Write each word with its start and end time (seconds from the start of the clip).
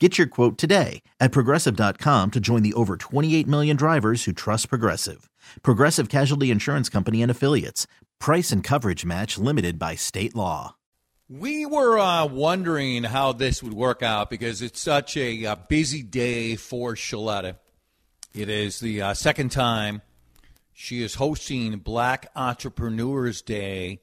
Get 0.00 0.18
your 0.18 0.26
quote 0.26 0.58
today 0.58 1.02
at 1.20 1.30
progressive.com 1.30 2.32
to 2.32 2.40
join 2.40 2.64
the 2.64 2.74
over 2.74 2.96
28 2.96 3.46
million 3.46 3.76
drivers 3.76 4.24
who 4.24 4.32
trust 4.32 4.68
Progressive. 4.68 5.30
Progressive 5.62 6.08
Casualty 6.08 6.50
Insurance 6.50 6.88
Company 6.88 7.22
and 7.22 7.30
Affiliates. 7.30 7.86
Price 8.18 8.50
and 8.50 8.64
coverage 8.64 9.04
match 9.04 9.38
limited 9.38 9.78
by 9.78 9.94
state 9.94 10.34
law. 10.34 10.74
We 11.28 11.64
were 11.64 11.96
uh, 11.96 12.26
wondering 12.26 13.04
how 13.04 13.34
this 13.34 13.62
would 13.62 13.72
work 13.72 14.02
out 14.02 14.30
because 14.30 14.62
it's 14.62 14.80
such 14.80 15.16
a, 15.16 15.46
uh, 15.46 15.56
busy 15.68 16.02
day 16.02 16.56
for 16.56 16.94
Shaletta. 16.94 17.58
It 18.34 18.48
is 18.48 18.80
the 18.80 19.00
uh, 19.00 19.14
second 19.14 19.52
time 19.52 20.02
she 20.72 21.04
is 21.04 21.14
hosting 21.14 21.78
Black 21.78 22.32
Entrepreneurs 22.34 23.42
Day 23.42 24.00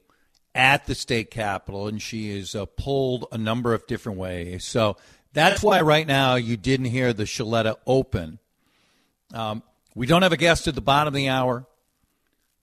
at 0.54 0.86
the 0.86 0.94
state 0.94 1.30
capitol, 1.30 1.86
and 1.86 2.00
she 2.00 2.30
is 2.30 2.54
uh, 2.54 2.64
pulled 2.64 3.26
a 3.30 3.36
number 3.36 3.74
of 3.74 3.86
different 3.86 4.18
ways. 4.18 4.64
So 4.64 4.96
that's 5.32 5.62
why 5.62 5.80
right 5.80 6.06
now 6.06 6.34
you 6.34 6.56
didn't 6.56 6.86
hear 6.86 7.12
the 7.12 7.24
Shaletta 7.24 7.76
open. 7.86 8.38
Um, 9.32 9.62
we 9.94 10.06
don't 10.06 10.22
have 10.22 10.32
a 10.32 10.36
guest 10.36 10.68
at 10.68 10.74
the 10.74 10.80
bottom 10.80 11.14
of 11.14 11.16
the 11.16 11.28
hour. 11.28 11.66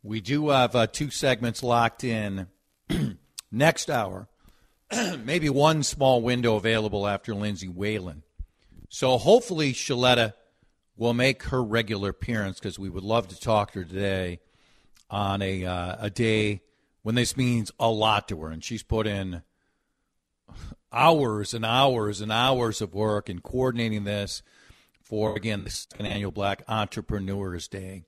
We 0.04 0.22
do 0.22 0.50
have 0.50 0.76
uh, 0.76 0.88
two 0.88 1.10
segments 1.10 1.64
locked 1.64 2.04
in 2.04 2.48
next 3.52 3.90
hour. 3.90 4.28
Maybe 5.24 5.50
one 5.50 5.84
small 5.84 6.22
window 6.22 6.56
available 6.56 7.08
after 7.08 7.36
Lindsay 7.36 7.68
Whalen. 7.68 8.24
So 8.90 9.18
hopefully 9.18 9.74
Shaletta 9.74 10.34
will 10.98 11.14
make 11.14 11.44
her 11.44 11.64
regular 11.64 12.10
appearance 12.10 12.60
because 12.60 12.80
we 12.80 12.90
would 12.90 13.04
love 13.04 13.28
to 13.30 13.40
talk 13.40 13.72
to 13.72 13.80
her 13.80 13.86
today 13.86 14.40
on 15.10 15.42
a 15.42 15.66
uh, 15.66 15.96
a 16.00 16.10
day 16.10 16.62
when 17.02 17.16
this 17.16 17.38
means 17.38 17.72
a 17.80 17.90
lot 17.90 18.28
to 18.28 18.42
her, 18.42 18.50
and 18.50 18.64
she's 18.64 18.84
put 18.84 19.08
in 19.08 19.42
hours 20.92 21.54
and 21.54 21.66
hours 21.66 22.22
and 22.22 22.32
hours 22.32 22.82
of 22.82 22.94
work 22.94 23.30
in 23.30 23.40
coordinating 23.40 24.04
this 24.04 24.42
for, 25.04 25.36
again, 25.36 25.64
the 25.64 25.70
second 25.70 26.06
annual 26.06 26.32
Black 26.32 26.64
Entrepreneurs 26.68 27.68
Day 27.68 28.04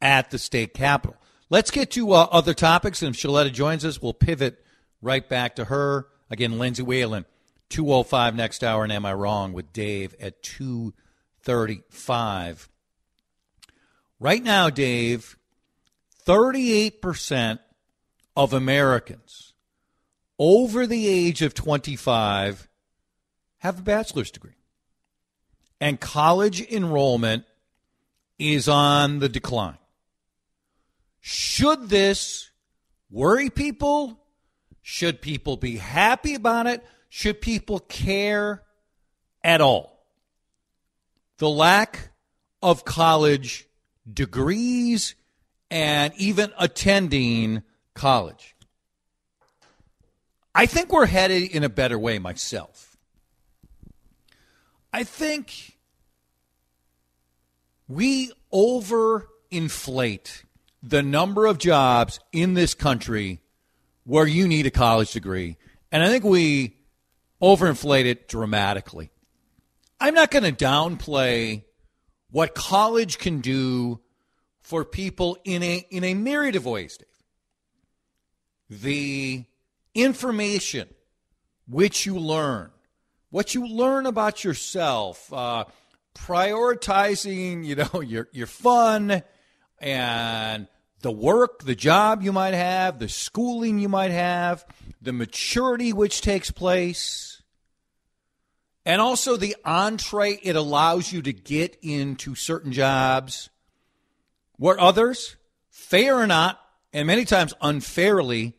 at 0.00 0.30
the 0.30 0.38
state 0.38 0.72
capitol. 0.74 1.16
Let's 1.50 1.70
get 1.70 1.90
to 1.92 2.12
uh, 2.12 2.26
other 2.30 2.54
topics, 2.54 3.02
and 3.02 3.14
if 3.14 3.20
Shaletta 3.20 3.52
joins 3.52 3.84
us, 3.84 4.02
we'll 4.02 4.14
pivot 4.14 4.64
right 5.00 5.28
back 5.28 5.56
to 5.56 5.66
her. 5.66 6.08
Again, 6.30 6.58
Lindsay 6.58 6.82
Whalen, 6.82 7.24
205 7.70 8.34
next 8.34 8.62
hour, 8.62 8.84
and 8.84 8.92
Am 8.92 9.06
I 9.06 9.14
Wrong 9.14 9.52
with 9.52 9.72
Dave 9.72 10.14
at 10.20 10.42
235. 10.42 12.68
Right 14.20 14.42
now, 14.42 14.68
Dave, 14.68 15.38
38% 16.26 17.60
of 18.36 18.52
Americans 18.52 19.47
over 20.38 20.86
the 20.86 21.08
age 21.08 21.42
of 21.42 21.54
25 21.54 22.68
have 23.58 23.78
a 23.78 23.82
bachelor's 23.82 24.30
degree. 24.30 24.52
And 25.80 26.00
college 26.00 26.60
enrollment 26.60 27.44
is 28.38 28.68
on 28.68 29.18
the 29.18 29.28
decline. 29.28 29.78
Should 31.20 31.88
this 31.88 32.50
worry 33.10 33.50
people? 33.50 34.20
Should 34.82 35.20
people 35.20 35.56
be 35.56 35.76
happy 35.76 36.34
about 36.34 36.66
it? 36.66 36.84
Should 37.08 37.40
people 37.40 37.80
care 37.80 38.62
at 39.42 39.60
all? 39.60 40.06
The 41.38 41.50
lack 41.50 42.10
of 42.62 42.84
college 42.84 43.66
degrees 44.10 45.14
and 45.70 46.12
even 46.16 46.52
attending 46.58 47.62
college. 47.94 48.56
I 50.54 50.66
think 50.66 50.92
we're 50.92 51.06
headed 51.06 51.50
in 51.50 51.64
a 51.64 51.68
better 51.68 51.98
way 51.98 52.18
myself. 52.18 52.96
I 54.92 55.04
think 55.04 55.78
we 57.86 58.32
overinflate 58.52 60.42
the 60.82 61.02
number 61.02 61.46
of 61.46 61.58
jobs 61.58 62.20
in 62.32 62.54
this 62.54 62.74
country 62.74 63.40
where 64.04 64.26
you 64.26 64.48
need 64.48 64.66
a 64.66 64.70
college 64.70 65.12
degree. 65.12 65.56
And 65.92 66.02
I 66.02 66.08
think 66.08 66.24
we 66.24 66.76
overinflate 67.42 68.06
it 68.06 68.28
dramatically. 68.28 69.10
I'm 70.00 70.14
not 70.14 70.30
going 70.30 70.44
to 70.44 70.64
downplay 70.64 71.64
what 72.30 72.54
college 72.54 73.18
can 73.18 73.40
do 73.40 74.00
for 74.60 74.84
people 74.84 75.38
in 75.44 75.62
a 75.62 75.86
in 75.90 76.04
a 76.04 76.14
myriad 76.14 76.56
of 76.56 76.66
ways, 76.66 76.98
Dave. 76.98 77.08
The 78.82 79.44
information 80.02 80.88
which 81.68 82.06
you 82.06 82.18
learn, 82.18 82.70
what 83.30 83.54
you 83.54 83.66
learn 83.66 84.06
about 84.06 84.44
yourself, 84.44 85.32
uh, 85.32 85.64
prioritizing, 86.14 87.64
you 87.64 87.76
know, 87.76 88.00
your 88.00 88.28
your 88.32 88.46
fun 88.46 89.22
and 89.78 90.66
the 91.00 91.12
work, 91.12 91.62
the 91.62 91.74
job 91.74 92.22
you 92.22 92.32
might 92.32 92.54
have, 92.54 92.98
the 92.98 93.08
schooling 93.08 93.78
you 93.78 93.88
might 93.88 94.10
have, 94.10 94.64
the 95.00 95.12
maturity 95.12 95.92
which 95.92 96.20
takes 96.20 96.50
place, 96.50 97.42
and 98.84 99.00
also 99.00 99.36
the 99.36 99.54
entree 99.64 100.38
it 100.42 100.56
allows 100.56 101.12
you 101.12 101.22
to 101.22 101.32
get 101.32 101.76
into 101.82 102.34
certain 102.34 102.72
jobs 102.72 103.50
where 104.56 104.80
others, 104.80 105.36
fair 105.70 106.16
or 106.16 106.26
not, 106.26 106.60
and 106.92 107.06
many 107.06 107.24
times 107.24 107.54
unfairly, 107.60 108.57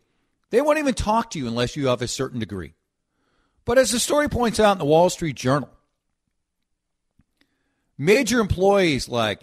they 0.51 0.61
won't 0.61 0.79
even 0.79 0.93
talk 0.93 1.31
to 1.31 1.39
you 1.39 1.47
unless 1.47 1.75
you 1.75 1.87
have 1.87 2.01
a 2.01 2.07
certain 2.07 2.39
degree. 2.39 2.73
But 3.65 3.77
as 3.77 3.91
the 3.91 3.99
story 3.99 4.29
points 4.29 4.59
out 4.59 4.73
in 4.73 4.77
the 4.79 4.85
Wall 4.85 5.09
Street 5.09 5.35
Journal, 5.35 5.69
major 7.97 8.39
employees 8.39 9.07
like 9.07 9.41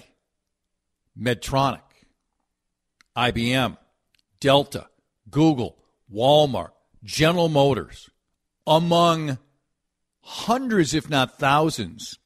Medtronic, 1.19 1.81
IBM, 3.17 3.77
Delta, 4.41 4.89
Google, 5.31 5.79
Walmart, 6.13 6.71
General 7.05 7.49
Motors, 7.49 8.11
among 8.67 9.39
hundreds, 10.23 10.93
if 10.93 11.09
not 11.09 11.39
thousands, 11.39 12.19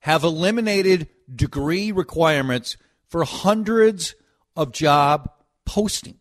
have 0.00 0.22
eliminated 0.22 1.08
degree 1.34 1.90
requirements 1.90 2.76
for 3.08 3.24
hundreds 3.24 4.14
of 4.54 4.72
job 4.72 5.30
postings. 5.66 6.17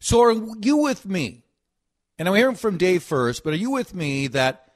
So 0.00 0.22
are 0.22 0.32
you 0.32 0.78
with 0.78 1.06
me? 1.06 1.44
And 2.18 2.28
I'm 2.28 2.34
hearing 2.34 2.56
from 2.56 2.78
Dave 2.78 3.02
first, 3.02 3.44
but 3.44 3.52
are 3.52 3.58
you 3.58 3.70
with 3.70 3.94
me 3.94 4.26
that 4.28 4.72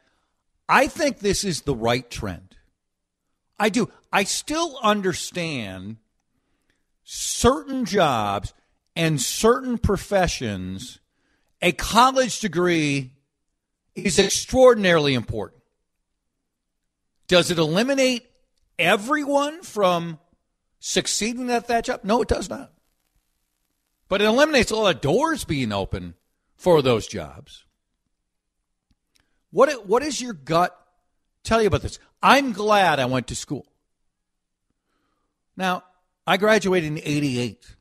I 0.69 0.87
think 0.87 1.19
this 1.19 1.45
is 1.45 1.63
the 1.63 1.75
right 1.75 2.09
trend? 2.11 2.57
I 3.59 3.69
do. 3.69 3.91
I 4.13 4.25
still 4.25 4.79
understand 4.83 5.97
certain 7.05 7.85
jobs 7.85 8.55
and 8.97 9.21
certain 9.21 9.79
professions, 9.79 11.01
a 11.61 11.73
college 11.73 12.41
degree 12.41 13.13
is 13.95 14.19
extraordinarily 14.19 15.15
important. 15.15 15.63
Does 17.27 17.51
it 17.51 17.59
eliminate 17.59 18.27
everyone 18.79 19.63
from 19.63 20.19
succeeding 20.79 21.51
at 21.51 21.69
that 21.69 21.85
job? 21.85 22.01
No, 22.05 22.23
it 22.23 22.29
does 22.29 22.49
not. 22.49 22.73
But 24.15 24.23
it 24.23 24.27
eliminates 24.27 24.71
a 24.71 24.77
lot 24.77 24.95
of 24.95 25.01
doors 25.01 25.43
being 25.45 25.73
open 25.73 26.15
for 26.55 26.83
those 26.83 27.09
jobs. 27.09 27.65
What 29.51 29.89
what 29.89 30.05
is 30.05 30.21
your 30.21 30.35
gut 30.35 30.73
tell 31.43 31.61
you 31.61 31.67
about 31.67 31.83
this. 31.83 31.99
I'm 32.23 32.53
glad 32.53 33.01
I 33.01 33.07
went 33.07 33.27
to 33.27 33.35
school. 33.35 33.67
Now, 35.57 35.83
I 36.29 36.37
graduated 36.37 36.93
in 36.93 36.99
88. 36.99 37.75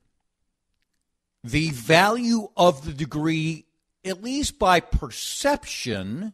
The 1.43 1.69
value 1.69 2.47
of 2.57 2.83
the 2.83 2.93
degree, 2.93 3.67
at 4.03 4.23
least 4.23 4.57
by 4.57 4.79
perception 4.79 6.33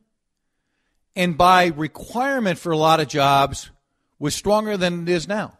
and 1.13 1.37
by 1.37 1.65
requirement 1.65 2.57
for 2.57 2.71
a 2.71 2.77
lot 2.77 3.01
of 3.01 3.09
jobs, 3.09 3.69
was 4.17 4.33
stronger 4.33 4.77
than 4.77 5.01
it 5.01 5.09
is 5.09 5.27
now. 5.27 5.57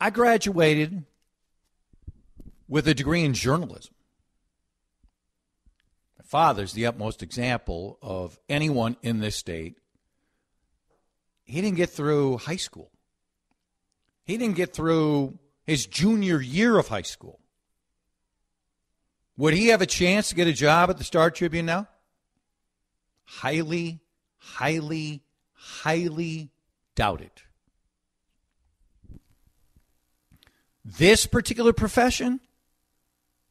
I 0.00 0.08
graduated 0.08 1.04
with 2.68 2.88
a 2.88 2.94
degree 2.94 3.24
in 3.24 3.34
journalism. 3.34 3.94
My 6.18 6.24
father's 6.24 6.72
the 6.72 6.86
utmost 6.86 7.22
example 7.22 7.98
of 8.02 8.38
anyone 8.48 8.96
in 9.02 9.20
this 9.20 9.36
state. 9.36 9.78
He 11.44 11.60
didn't 11.60 11.76
get 11.76 11.90
through 11.90 12.38
high 12.38 12.56
school. 12.56 12.90
He 14.24 14.36
didn't 14.36 14.56
get 14.56 14.74
through 14.74 15.38
his 15.64 15.86
junior 15.86 16.40
year 16.40 16.78
of 16.78 16.88
high 16.88 17.02
school. 17.02 17.40
Would 19.36 19.54
he 19.54 19.68
have 19.68 19.82
a 19.82 19.86
chance 19.86 20.30
to 20.30 20.34
get 20.34 20.48
a 20.48 20.52
job 20.52 20.90
at 20.90 20.98
the 20.98 21.04
Star 21.04 21.30
Tribune 21.30 21.66
now? 21.66 21.86
Highly, 23.24 24.00
highly, 24.38 25.22
highly 25.52 26.50
doubted. 26.94 27.30
This 30.84 31.26
particular 31.26 31.72
profession, 31.72 32.40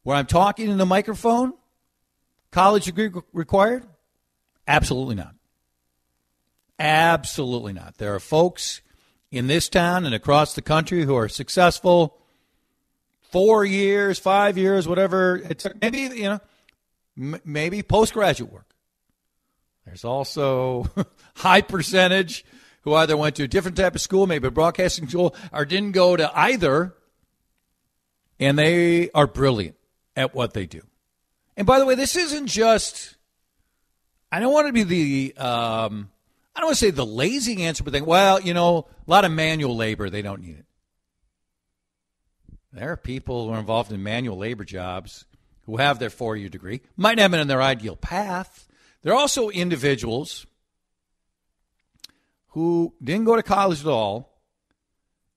where 0.05 0.15
I'm 0.15 0.27
talking 0.27 0.69
in 0.69 0.77
the 0.77 0.85
microphone, 0.85 1.53
college 2.51 2.85
degree 2.85 3.09
required? 3.33 3.83
Absolutely 4.67 5.15
not. 5.15 5.33
Absolutely 6.77 7.73
not. 7.73 7.97
There 7.97 8.13
are 8.13 8.19
folks 8.19 8.81
in 9.31 9.47
this 9.47 9.67
town 9.67 10.05
and 10.05 10.13
across 10.13 10.53
the 10.53 10.61
country 10.61 11.05
who 11.05 11.15
are 11.15 11.27
successful 11.27 12.19
four 13.31 13.65
years, 13.65 14.19
five 14.19 14.59
years, 14.59 14.87
whatever. 14.87 15.37
It's 15.37 15.65
maybe 15.81 16.01
you 16.01 16.29
know, 16.29 16.39
maybe 17.43 17.81
postgraduate 17.81 18.53
work. 18.53 18.75
There's 19.87 20.05
also 20.05 20.85
high 21.35 21.61
percentage 21.61 22.45
who 22.81 22.93
either 22.93 23.17
went 23.17 23.37
to 23.37 23.43
a 23.43 23.47
different 23.47 23.75
type 23.75 23.95
of 23.95 24.01
school, 24.01 24.27
maybe 24.27 24.47
a 24.49 24.51
broadcasting 24.51 25.09
school, 25.09 25.35
or 25.51 25.65
didn't 25.65 25.93
go 25.93 26.15
to 26.15 26.31
either, 26.37 26.93
and 28.39 28.59
they 28.59 29.09
are 29.09 29.25
brilliant 29.25 29.75
at 30.15 30.33
what 30.33 30.53
they 30.53 30.65
do. 30.65 30.81
And 31.57 31.65
by 31.67 31.79
the 31.79 31.85
way, 31.85 31.95
this 31.95 32.15
isn't 32.15 32.47
just. 32.47 33.15
I 34.31 34.39
don't 34.39 34.53
want 34.53 34.67
to 34.67 34.73
be 34.73 34.83
the. 34.83 35.37
Um, 35.37 36.09
I 36.55 36.61
don't 36.61 36.67
want 36.67 36.77
to 36.77 36.85
say 36.85 36.91
the 36.91 37.05
lazy 37.05 37.63
answer, 37.63 37.83
but 37.83 37.91
think, 37.91 38.07
well, 38.07 38.39
you 38.39 38.53
know, 38.53 38.87
a 39.07 39.11
lot 39.11 39.25
of 39.25 39.31
manual 39.31 39.75
labor, 39.75 40.09
they 40.09 40.21
don't 40.21 40.41
need 40.41 40.57
it. 40.57 40.65
There 42.71 42.91
are 42.91 42.97
people 42.97 43.47
who 43.47 43.53
are 43.53 43.59
involved 43.59 43.91
in 43.91 44.03
manual 44.03 44.37
labor 44.37 44.63
jobs 44.63 45.25
who 45.65 45.77
have 45.77 45.99
their 45.99 46.09
four 46.09 46.35
year 46.35 46.49
degree, 46.49 46.81
might 46.95 47.17
not 47.17 47.23
have 47.23 47.31
been 47.31 47.39
in 47.39 47.47
their 47.47 47.61
ideal 47.61 47.95
path. 47.95 48.67
There 49.01 49.13
are 49.13 49.19
also 49.19 49.49
individuals 49.49 50.45
who 52.49 52.93
didn't 53.03 53.25
go 53.25 53.35
to 53.35 53.43
college 53.43 53.81
at 53.81 53.87
all 53.87 54.41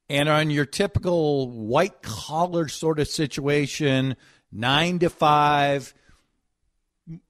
and 0.08 0.28
are 0.28 0.40
in 0.40 0.50
your 0.50 0.64
typical 0.64 1.50
white 1.50 2.02
collar 2.02 2.68
sort 2.68 2.98
of 2.98 3.08
situation, 3.08 4.16
nine 4.50 4.98
to 5.00 5.10
five, 5.10 5.94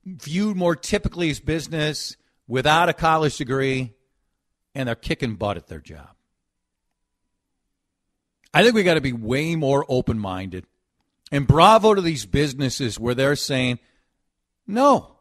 viewed 0.05 0.57
more 0.57 0.77
typically 0.77 1.31
as 1.31 1.41
business 1.41 2.17
without 2.47 2.89
a 2.89 2.93
college 2.93 3.37
degree, 3.37 3.93
and 4.75 4.89
they're 4.89 4.95
kicking 4.95 5.37
butt 5.37 5.57
at 5.57 5.67
their 5.67 5.81
job. 5.81 6.09
I 8.53 8.63
think 8.63 8.75
we 8.75 8.83
got 8.83 8.95
to 8.95 9.01
be 9.01 9.13
way 9.13 9.57
more 9.57 9.85
open 9.89 10.19
minded. 10.19 10.65
And 11.31 11.47
bravo 11.47 11.95
to 11.95 12.01
these 12.01 12.25
businesses 12.25 12.99
where 12.99 13.15
they're 13.15 13.37
saying, 13.37 13.79
no, 14.67 15.17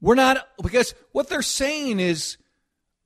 we're 0.00 0.14
not, 0.14 0.48
because 0.62 0.94
what 1.12 1.28
they're 1.28 1.42
saying 1.42 2.00
is 2.00 2.38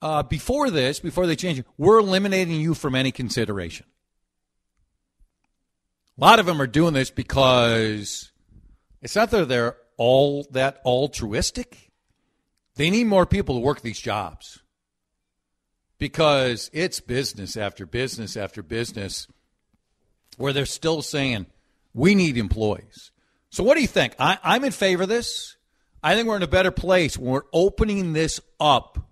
uh, 0.01 0.23
before 0.23 0.71
this, 0.71 1.01
before 1.01 1.27
they 1.27 1.37
change 1.37 1.59
it, 1.59 1.67
we're 1.77 1.99
eliminating 1.99 2.61
you 2.61 2.75
from 2.75 2.95
any 2.95 3.11
consideration. 3.11 3.87
A 6.23 6.25
lot 6.25 6.39
of 6.39 6.47
them 6.47 6.63
are 6.63 6.69
doing 6.69 6.95
this 6.95 7.11
because 7.11 8.31
it's 9.01 9.17
not 9.17 9.33
that 9.33 9.49
they're 9.49 9.77
all 9.97 10.47
that 10.53 10.81
altruistic. 10.85 11.91
They 12.77 12.91
need 12.91 13.09
more 13.09 13.27
people 13.27 13.57
to 13.57 13.61
work 13.61 13.81
these 13.81 13.99
jobs 13.99 14.61
because 15.99 16.71
it's 16.73 17.01
business 17.01 17.57
after 17.57 17.87
business 17.87 18.37
after 18.37 18.63
business 18.63 19.27
where 20.37 20.53
they're 20.53 20.65
still 20.65 21.03
saying, 21.03 21.47
we 21.93 22.15
need 22.15 22.37
employees. 22.37 23.11
So, 23.51 23.65
what 23.65 23.75
do 23.75 23.81
you 23.81 23.89
think? 23.89 24.15
I, 24.17 24.39
I'm 24.45 24.63
in 24.63 24.71
favor 24.71 25.03
of 25.03 25.09
this. 25.09 25.57
I 26.05 26.15
think 26.15 26.29
we're 26.29 26.37
in 26.37 26.45
a 26.45 26.47
better 26.47 26.71
place 26.71 27.19
when 27.19 27.33
we're 27.33 27.43
opening 27.53 28.13
this 28.13 28.41
up 28.61 29.11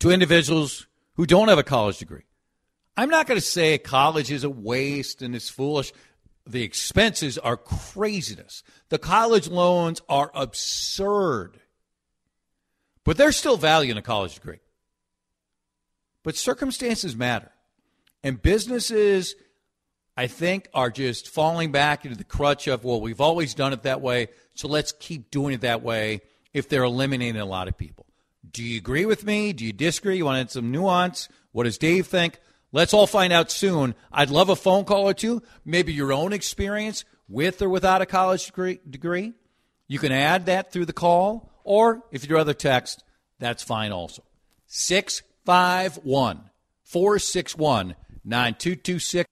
to 0.00 0.10
individuals 0.10 0.88
who 1.14 1.24
don't 1.24 1.46
have 1.46 1.58
a 1.58 1.62
college 1.62 1.98
degree. 1.98 2.24
I'm 2.96 3.08
not 3.08 3.26
going 3.26 3.40
to 3.40 3.46
say 3.46 3.78
college 3.78 4.30
is 4.30 4.44
a 4.44 4.50
waste 4.50 5.22
and 5.22 5.34
it's 5.34 5.48
foolish. 5.48 5.92
The 6.46 6.62
expenses 6.62 7.38
are 7.38 7.56
craziness. 7.56 8.62
The 8.88 8.98
college 8.98 9.48
loans 9.48 10.02
are 10.08 10.30
absurd. 10.34 11.60
But 13.04 13.16
there's 13.16 13.36
still 13.36 13.56
value 13.56 13.90
in 13.90 13.98
a 13.98 14.02
college 14.02 14.34
degree. 14.34 14.60
But 16.22 16.36
circumstances 16.36 17.16
matter. 17.16 17.50
And 18.22 18.40
businesses, 18.40 19.34
I 20.16 20.26
think, 20.26 20.68
are 20.72 20.90
just 20.90 21.28
falling 21.28 21.72
back 21.72 22.04
into 22.04 22.16
the 22.16 22.24
crutch 22.24 22.68
of, 22.68 22.84
well, 22.84 23.00
we've 23.00 23.20
always 23.20 23.54
done 23.54 23.72
it 23.72 23.82
that 23.82 24.00
way, 24.00 24.28
so 24.54 24.68
let's 24.68 24.92
keep 24.92 25.30
doing 25.30 25.54
it 25.54 25.62
that 25.62 25.82
way 25.82 26.20
if 26.52 26.68
they're 26.68 26.84
eliminating 26.84 27.40
a 27.40 27.46
lot 27.46 27.66
of 27.66 27.76
people. 27.76 28.06
Do 28.48 28.62
you 28.62 28.76
agree 28.78 29.06
with 29.06 29.24
me? 29.24 29.52
Do 29.52 29.64
you 29.64 29.72
disagree? 29.72 30.16
You 30.16 30.26
want 30.26 30.36
to 30.36 30.40
add 30.42 30.50
some 30.50 30.70
nuance? 30.70 31.28
What 31.52 31.64
does 31.64 31.78
Dave 31.78 32.06
think? 32.06 32.38
Let's 32.72 32.94
all 32.94 33.06
find 33.06 33.32
out 33.32 33.50
soon. 33.50 33.94
I'd 34.10 34.30
love 34.30 34.48
a 34.48 34.56
phone 34.56 34.84
call 34.84 35.08
or 35.08 35.14
two, 35.14 35.42
maybe 35.64 35.92
your 35.92 36.12
own 36.12 36.32
experience 36.32 37.04
with 37.28 37.60
or 37.60 37.68
without 37.68 38.02
a 38.02 38.06
college 38.06 38.50
degree. 38.88 39.32
You 39.88 39.98
can 39.98 40.12
add 40.12 40.46
that 40.46 40.72
through 40.72 40.86
the 40.86 40.92
call 40.94 41.52
or 41.64 42.02
if 42.10 42.22
you'd 42.22 42.34
rather 42.34 42.54
text, 42.54 43.04
that's 43.38 43.62
fine 43.62 43.92
also. 43.92 44.22
651 44.66 46.50
461 46.84 47.94
9226. 48.24 49.31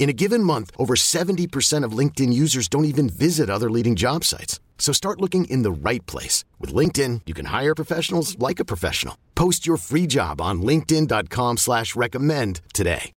In 0.00 0.08
a 0.08 0.14
given 0.14 0.42
month, 0.42 0.70
over 0.78 0.94
70% 0.96 1.84
of 1.84 1.92
LinkedIn 1.92 2.32
users 2.32 2.68
don't 2.68 2.86
even 2.86 3.10
visit 3.10 3.50
other 3.50 3.70
leading 3.70 3.96
job 3.96 4.24
sites. 4.24 4.58
So 4.78 4.94
start 4.94 5.20
looking 5.20 5.44
in 5.44 5.60
the 5.62 5.70
right 5.70 6.04
place. 6.06 6.42
With 6.58 6.72
LinkedIn, 6.72 7.20
you 7.26 7.34
can 7.34 7.44
hire 7.44 7.74
professionals 7.74 8.38
like 8.38 8.58
a 8.60 8.64
professional. 8.64 9.18
Post 9.34 9.66
your 9.66 9.76
free 9.76 10.06
job 10.06 10.40
on 10.40 10.62
linkedin.com 10.62 11.58
slash 11.58 11.94
recommend 11.94 12.62
today. 12.72 13.12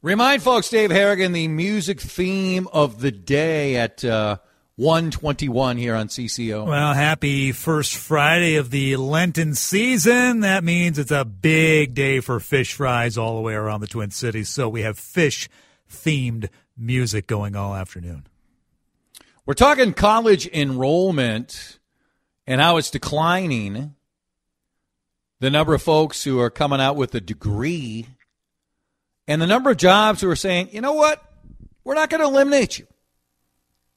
Remind 0.00 0.42
folks, 0.42 0.70
Dave 0.70 0.90
Harrigan, 0.90 1.32
the 1.32 1.48
music 1.48 2.00
theme 2.00 2.66
of 2.72 3.02
the 3.02 3.12
day 3.12 3.76
at 3.76 4.02
uh, 4.02 4.38
121 4.76 5.76
here 5.76 5.94
on 5.94 6.08
CCO. 6.08 6.66
Well, 6.66 6.94
happy 6.94 7.52
first 7.52 7.94
Friday 7.94 8.56
of 8.56 8.70
the 8.70 8.96
Lenten 8.96 9.54
season. 9.54 10.40
That 10.40 10.64
means 10.64 10.98
it's 10.98 11.10
a 11.10 11.26
big 11.26 11.92
day 11.92 12.20
for 12.20 12.40
fish 12.40 12.72
fries 12.72 13.18
all 13.18 13.36
the 13.36 13.42
way 13.42 13.52
around 13.52 13.82
the 13.82 13.86
Twin 13.86 14.10
Cities. 14.10 14.48
So 14.48 14.66
we 14.66 14.80
have 14.80 14.98
fish 14.98 15.50
themed 15.92 16.48
music 16.76 17.26
going 17.26 17.54
all 17.54 17.74
afternoon. 17.74 18.26
We're 19.44 19.54
talking 19.54 19.92
college 19.92 20.46
enrollment 20.48 21.78
and 22.46 22.60
how 22.60 22.76
it's 22.76 22.90
declining. 22.90 23.94
The 25.40 25.50
number 25.50 25.74
of 25.74 25.82
folks 25.82 26.22
who 26.22 26.40
are 26.40 26.50
coming 26.50 26.80
out 26.80 26.96
with 26.96 27.14
a 27.14 27.20
degree 27.20 28.06
and 29.26 29.42
the 29.42 29.46
number 29.46 29.70
of 29.70 29.76
jobs 29.76 30.20
who 30.20 30.30
are 30.30 30.36
saying, 30.36 30.70
you 30.72 30.80
know 30.80 30.92
what, 30.92 31.22
we're 31.84 31.94
not 31.94 32.10
going 32.10 32.20
to 32.20 32.26
eliminate 32.26 32.78
you. 32.78 32.86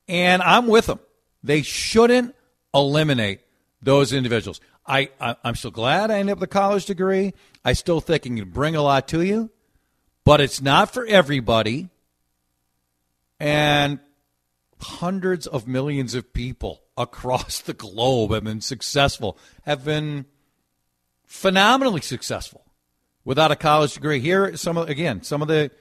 And 0.07 0.41
I'm 0.41 0.67
with 0.67 0.87
them. 0.87 0.99
They 1.43 1.61
shouldn't 1.61 2.35
eliminate 2.73 3.41
those 3.81 4.13
individuals. 4.13 4.59
I, 4.87 5.09
I 5.19 5.35
am 5.43 5.55
still 5.55 5.71
glad 5.71 6.11
I 6.11 6.19
ended 6.19 6.33
up 6.33 6.39
with 6.39 6.49
a 6.49 6.53
college 6.53 6.85
degree. 6.85 7.33
I 7.63 7.73
still 7.73 8.01
think 8.01 8.25
it 8.25 8.35
can 8.35 8.49
bring 8.49 8.75
a 8.75 8.81
lot 8.81 9.07
to 9.09 9.21
you, 9.21 9.49
but 10.25 10.41
it's 10.41 10.61
not 10.61 10.93
for 10.93 11.05
everybody. 11.05 11.87
And 13.39 13.99
hundreds 14.81 15.47
of 15.47 15.67
millions 15.67 16.13
of 16.15 16.33
people 16.33 16.81
across 16.97 17.61
the 17.61 17.73
globe 17.73 18.31
have 18.31 18.43
been 18.43 18.61
successful, 18.61 19.37
have 19.63 19.85
been 19.85 20.25
phenomenally 21.25 22.01
successful 22.01 22.65
without 23.23 23.51
a 23.51 23.55
college 23.55 23.93
degree. 23.93 24.19
Here, 24.19 24.55
some 24.57 24.77
of, 24.77 24.89
again, 24.89 25.23
some 25.23 25.41
of 25.41 25.47
the 25.47 25.71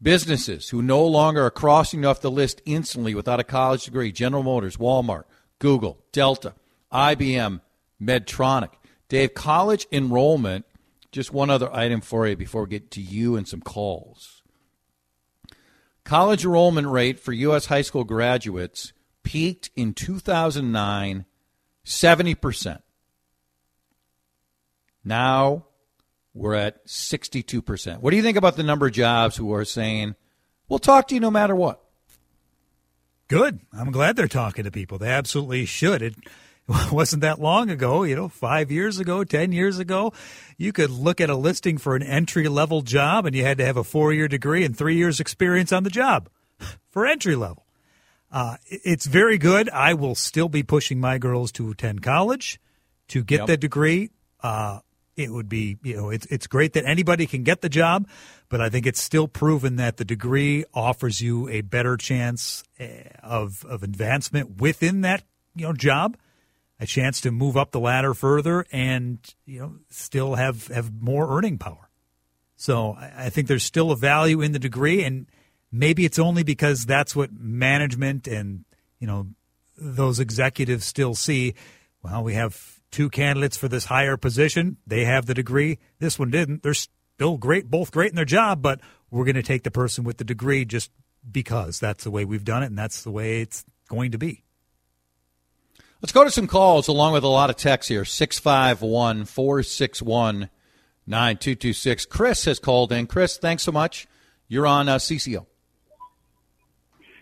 businesses 0.00 0.68
who 0.70 0.82
no 0.82 1.06
longer 1.06 1.44
are 1.44 1.50
crossing 1.50 2.04
off 2.04 2.20
the 2.20 2.30
list 2.30 2.60
instantly 2.64 3.14
without 3.14 3.40
a 3.40 3.44
college 3.44 3.84
degree: 3.84 4.12
General 4.12 4.42
Motors, 4.42 4.76
Walmart, 4.76 5.24
Google, 5.58 5.98
Delta, 6.12 6.54
IBM, 6.92 7.60
Medtronic. 8.00 8.70
Dave, 9.08 9.34
college 9.34 9.86
enrollment. 9.92 10.64
Just 11.12 11.32
one 11.32 11.50
other 11.50 11.72
item 11.74 12.00
for 12.00 12.26
you 12.26 12.36
before 12.36 12.62
we 12.62 12.70
get 12.70 12.90
to 12.92 13.00
you 13.00 13.36
and 13.36 13.46
some 13.46 13.60
calls. 13.60 14.42
College 16.04 16.44
enrollment 16.44 16.88
rate 16.88 17.20
for 17.20 17.32
U.S. 17.32 17.66
high 17.66 17.82
school 17.82 18.04
graduates 18.04 18.92
peaked 19.22 19.70
in 19.76 19.94
2009, 19.94 21.24
70%. 21.84 22.82
Now 25.04 25.66
we're 26.34 26.54
at 26.54 26.86
62%. 26.86 28.00
What 28.00 28.10
do 28.10 28.16
you 28.16 28.22
think 28.22 28.36
about 28.36 28.56
the 28.56 28.62
number 28.62 28.86
of 28.86 28.92
jobs 28.92 29.36
who 29.36 29.52
are 29.52 29.64
saying, 29.64 30.14
we'll 30.68 30.78
talk 30.78 31.08
to 31.08 31.14
you 31.14 31.20
no 31.20 31.30
matter 31.30 31.54
what? 31.54 31.80
Good. 33.28 33.60
I'm 33.72 33.92
glad 33.92 34.16
they're 34.16 34.28
talking 34.28 34.64
to 34.64 34.70
people. 34.70 34.98
They 34.98 35.08
absolutely 35.08 35.66
should. 35.66 36.02
It 36.02 36.14
wasn't 36.92 37.22
that 37.22 37.40
long 37.40 37.70
ago, 37.70 38.02
you 38.02 38.16
know, 38.16 38.28
five 38.28 38.70
years 38.70 38.98
ago, 38.98 39.24
10 39.24 39.52
years 39.52 39.78
ago, 39.78 40.12
you 40.56 40.72
could 40.72 40.90
look 40.90 41.20
at 41.20 41.30
a 41.30 41.36
listing 41.36 41.78
for 41.78 41.96
an 41.96 42.02
entry 42.02 42.48
level 42.48 42.82
job 42.82 43.26
and 43.26 43.34
you 43.34 43.44
had 43.44 43.58
to 43.58 43.64
have 43.64 43.76
a 43.76 43.84
four 43.84 44.12
year 44.12 44.28
degree 44.28 44.64
and 44.64 44.76
three 44.76 44.96
years 44.96 45.20
experience 45.20 45.72
on 45.72 45.84
the 45.84 45.90
job 45.90 46.28
for 46.90 47.06
entry 47.06 47.36
level. 47.36 47.66
Uh, 48.30 48.56
it's 48.66 49.06
very 49.06 49.36
good. 49.36 49.68
I 49.68 49.94
will 49.94 50.14
still 50.14 50.48
be 50.48 50.62
pushing 50.62 50.98
my 50.98 51.18
girls 51.18 51.52
to 51.52 51.70
attend 51.70 52.02
college 52.02 52.58
to 53.08 53.22
get 53.22 53.40
yep. 53.40 53.46
the 53.46 53.56
degree. 53.58 54.10
Uh, 54.42 54.80
it 55.16 55.30
would 55.30 55.48
be, 55.48 55.76
you 55.82 55.96
know, 55.96 56.08
it's, 56.08 56.24
it's 56.26 56.46
great 56.46 56.72
that 56.72 56.86
anybody 56.86 57.26
can 57.26 57.42
get 57.42 57.60
the 57.60 57.68
job, 57.68 58.08
but 58.48 58.62
I 58.62 58.70
think 58.70 58.86
it's 58.86 59.02
still 59.02 59.28
proven 59.28 59.76
that 59.76 59.98
the 59.98 60.04
degree 60.06 60.64
offers 60.72 61.20
you 61.20 61.48
a 61.48 61.60
better 61.60 61.98
chance 61.98 62.64
eh, 62.78 63.02
of, 63.22 63.66
of 63.66 63.82
advancement 63.82 64.58
within 64.60 65.02
that, 65.02 65.22
you 65.54 65.66
know, 65.66 65.74
job, 65.74 66.16
a 66.82 66.86
chance 66.86 67.20
to 67.20 67.30
move 67.30 67.56
up 67.56 67.70
the 67.70 67.78
ladder 67.78 68.12
further 68.12 68.66
and, 68.72 69.18
you 69.46 69.60
know, 69.60 69.76
still 69.88 70.34
have, 70.34 70.66
have 70.66 70.92
more 71.00 71.38
earning 71.38 71.56
power. 71.56 71.88
So 72.56 72.96
I, 72.98 73.26
I 73.26 73.30
think 73.30 73.46
there's 73.46 73.62
still 73.62 73.92
a 73.92 73.96
value 73.96 74.40
in 74.40 74.50
the 74.50 74.58
degree 74.58 75.04
and 75.04 75.26
maybe 75.70 76.04
it's 76.04 76.18
only 76.18 76.42
because 76.42 76.84
that's 76.84 77.14
what 77.14 77.30
management 77.32 78.26
and, 78.26 78.64
you 78.98 79.06
know, 79.06 79.28
those 79.78 80.18
executives 80.18 80.84
still 80.84 81.14
see. 81.14 81.54
Well, 82.02 82.24
we 82.24 82.34
have 82.34 82.80
two 82.90 83.08
candidates 83.08 83.56
for 83.56 83.68
this 83.68 83.84
higher 83.84 84.16
position. 84.16 84.76
They 84.84 85.04
have 85.04 85.26
the 85.26 85.34
degree. 85.34 85.78
This 86.00 86.18
one 86.18 86.32
didn't. 86.32 86.64
They're 86.64 86.74
still 86.74 87.36
great, 87.38 87.70
both 87.70 87.92
great 87.92 88.10
in 88.10 88.16
their 88.16 88.24
job, 88.24 88.60
but 88.60 88.80
we're 89.08 89.24
going 89.24 89.36
to 89.36 89.42
take 89.44 89.62
the 89.62 89.70
person 89.70 90.02
with 90.02 90.16
the 90.16 90.24
degree 90.24 90.64
just 90.64 90.90
because 91.30 91.78
that's 91.78 92.02
the 92.02 92.10
way 92.10 92.24
we've 92.24 92.44
done 92.44 92.64
it 92.64 92.66
and 92.66 92.78
that's 92.78 93.04
the 93.04 93.12
way 93.12 93.40
it's 93.40 93.64
going 93.88 94.10
to 94.10 94.18
be. 94.18 94.42
Let's 96.02 96.10
go 96.10 96.24
to 96.24 96.32
some 96.32 96.48
calls 96.48 96.88
along 96.88 97.12
with 97.12 97.22
a 97.22 97.28
lot 97.28 97.48
of 97.48 97.54
texts 97.54 97.88
here 97.88 98.04
651 98.04 99.24
461 99.24 100.50
9226. 101.06 102.06
Chris 102.06 102.44
has 102.46 102.58
called 102.58 102.90
in. 102.90 103.06
Chris, 103.06 103.36
thanks 103.36 103.62
so 103.62 103.70
much. 103.70 104.08
You're 104.48 104.66
on 104.66 104.88
uh, 104.88 104.96
CCO. 104.96 105.46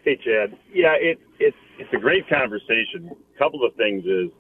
Hey, 0.03 0.17
Chad. 0.25 0.57
Yeah, 0.73 0.95
it, 0.99 1.19
it, 1.39 1.53
it's 1.79 1.93
a 1.93 1.99
great 1.99 2.27
conversation. 2.31 3.11
A 3.35 3.39
couple 3.39 3.67
of 3.67 3.75
things 3.75 4.03
is 4.07 4.31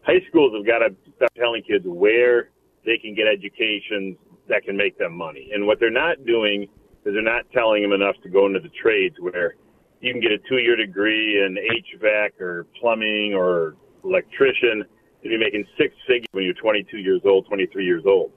high 0.00 0.24
schools 0.26 0.54
have 0.56 0.66
got 0.66 0.78
to 0.78 0.96
start 1.16 1.32
telling 1.36 1.62
kids 1.62 1.84
where 1.86 2.48
they 2.86 2.96
can 2.96 3.14
get 3.14 3.26
educations 3.28 4.16
that 4.48 4.64
can 4.64 4.74
make 4.74 4.96
them 4.96 5.12
money. 5.12 5.50
And 5.52 5.66
what 5.66 5.78
they're 5.80 5.90
not 5.90 6.24
doing 6.24 6.62
is 7.04 7.12
they're 7.12 7.20
not 7.20 7.44
telling 7.52 7.82
them 7.82 7.92
enough 7.92 8.16
to 8.22 8.30
go 8.30 8.46
into 8.46 8.60
the 8.60 8.70
trades 8.70 9.16
where 9.20 9.56
you 10.02 10.12
can 10.12 10.20
get 10.20 10.32
a 10.32 10.38
two-year 10.48 10.76
degree 10.76 11.42
in 11.42 11.56
HVAC 11.56 12.40
or 12.40 12.66
plumbing 12.78 13.34
or 13.34 13.76
electrician 14.04 14.84
and 15.22 15.30
be 15.30 15.38
making 15.38 15.64
six 15.78 15.94
figures 16.06 16.28
when 16.32 16.44
you're 16.44 16.54
22 16.54 16.98
years 16.98 17.22
old, 17.24 17.46
23 17.46 17.84
years 17.84 18.02
old. 18.04 18.32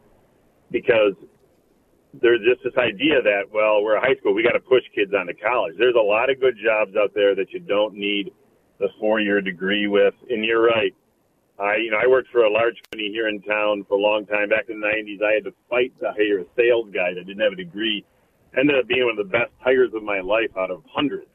Because 0.72 1.14
there's 2.22 2.40
just 2.48 2.64
this 2.64 2.78
idea 2.78 3.22
that, 3.22 3.44
well, 3.52 3.84
we're 3.84 3.96
a 3.96 4.02
high 4.02 4.16
school, 4.16 4.34
we 4.34 4.44
got 4.44 4.54
to 4.54 4.62
push 4.62 4.84
kids 4.94 5.12
on 5.18 5.28
to 5.28 5.34
college. 5.34 5.76
There's 5.78 5.96
a 6.00 6.04
lot 6.04 6.30
of 6.30 6.40
good 6.40 6.56
jobs 6.64 6.96
out 6.96 7.12
there 7.14 7.36
that 7.36 7.52
you 7.52 7.60
don't 7.60 7.96
need 7.96 8.32
the 8.80 8.88
four-year 9.00 9.42
degree 9.42 9.88
with. 9.88 10.14
And 10.30 10.46
you're 10.46 10.64
right 10.64 10.94
I, 11.58 11.78
you 11.78 11.92
know, 11.92 11.98
I 12.04 12.08
worked 12.08 12.30
for 12.32 12.44
a 12.44 12.52
large 12.52 12.76
company 12.84 13.10
here 13.12 13.30
in 13.30 13.42
town 13.42 13.86
for 13.88 13.98
a 13.98 14.02
long 14.02 14.26
time. 14.26 14.50
Back 14.50 14.66
in 14.68 14.82
the 14.82 14.88
'90s, 14.88 15.24
I 15.24 15.34
had 15.36 15.44
to 15.46 15.54
fight 15.70 15.94
to 16.02 16.12
hire 16.12 16.40
a 16.40 16.46
sales 16.56 16.90
guy 16.94 17.14
that 17.14 17.26
didn't 17.26 17.42
have 17.42 17.54
a 17.54 17.56
degree. 17.56 18.04
Ended 18.58 18.78
up 18.78 18.88
being 18.88 19.06
one 19.06 19.18
of 19.18 19.26
the 19.26 19.32
best 19.32 19.52
hires 19.60 19.92
of 19.94 20.04
my 20.04 20.20
life 20.20 20.52
out 20.58 20.72
of 20.72 20.84
hundreds. 20.94 21.28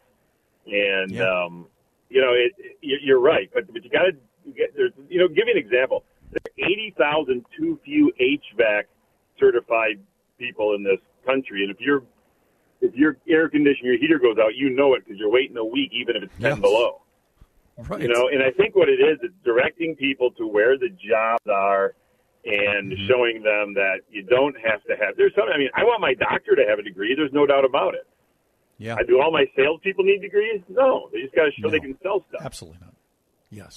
And 0.70 1.10
yeah. 1.10 1.24
um, 1.24 1.66
you 2.08 2.20
know, 2.20 2.32
it, 2.32 2.52
it, 2.58 3.00
you're 3.02 3.20
right, 3.20 3.50
but 3.52 3.72
but 3.72 3.84
you 3.84 3.90
got 3.90 4.04
to 4.04 4.12
get 4.52 4.74
there's 4.76 4.92
you 5.08 5.18
know, 5.18 5.28
give 5.28 5.46
you 5.46 5.54
an 5.54 5.58
example. 5.58 6.04
There's 6.30 6.70
80,000 6.70 7.44
too 7.58 7.80
few 7.84 8.12
HVAC 8.20 8.84
certified 9.38 9.98
people 10.38 10.74
in 10.74 10.82
this 10.82 11.00
country, 11.26 11.62
and 11.62 11.70
if 11.70 11.80
you're 11.80 12.02
if 12.80 12.94
your 12.94 13.16
air 13.28 13.48
conditioner, 13.48 13.92
your 13.92 13.98
heater 13.98 14.18
goes 14.18 14.38
out, 14.38 14.54
you 14.54 14.70
know 14.70 14.94
it 14.94 15.04
because 15.04 15.18
you're 15.18 15.30
waiting 15.30 15.56
a 15.56 15.64
week, 15.64 15.90
even 15.92 16.16
if 16.16 16.22
it's 16.24 16.32
10 16.40 16.42
yes. 16.42 16.58
below. 16.60 17.02
Right. 17.88 18.02
You 18.02 18.08
know, 18.08 18.28
and 18.28 18.42
I 18.42 18.50
think 18.50 18.74
what 18.74 18.88
it 18.88 19.00
is, 19.00 19.18
it's 19.22 19.34
directing 19.44 19.96
people 19.96 20.30
to 20.32 20.46
where 20.46 20.78
the 20.78 20.88
jobs 20.88 21.46
are 21.50 21.94
and 22.44 22.92
mm-hmm. 22.92 23.06
showing 23.06 23.42
them 23.42 23.74
that 23.74 24.00
you 24.10 24.22
don't 24.22 24.56
have 24.64 24.82
to 24.84 24.96
have. 24.96 25.16
There's 25.16 25.34
some. 25.34 25.48
I 25.52 25.58
mean, 25.58 25.68
I 25.74 25.84
want 25.84 26.00
my 26.00 26.14
doctor 26.14 26.56
to 26.56 26.64
have 26.68 26.78
a 26.78 26.82
degree. 26.82 27.14
There's 27.14 27.32
no 27.32 27.46
doubt 27.46 27.64
about 27.64 27.94
it. 27.94 28.06
Yeah. 28.80 28.96
I 28.98 29.02
do 29.02 29.20
all 29.20 29.30
my 29.30 29.44
salespeople 29.54 30.04
need 30.04 30.22
degrees? 30.22 30.62
No, 30.70 31.10
they 31.12 31.20
just 31.20 31.34
got 31.34 31.44
to 31.44 31.50
show 31.50 31.68
no, 31.68 31.70
they 31.70 31.80
can 31.80 31.98
sell 32.02 32.24
stuff. 32.30 32.40
Absolutely 32.42 32.80
not. 32.80 32.94
Yes, 33.50 33.76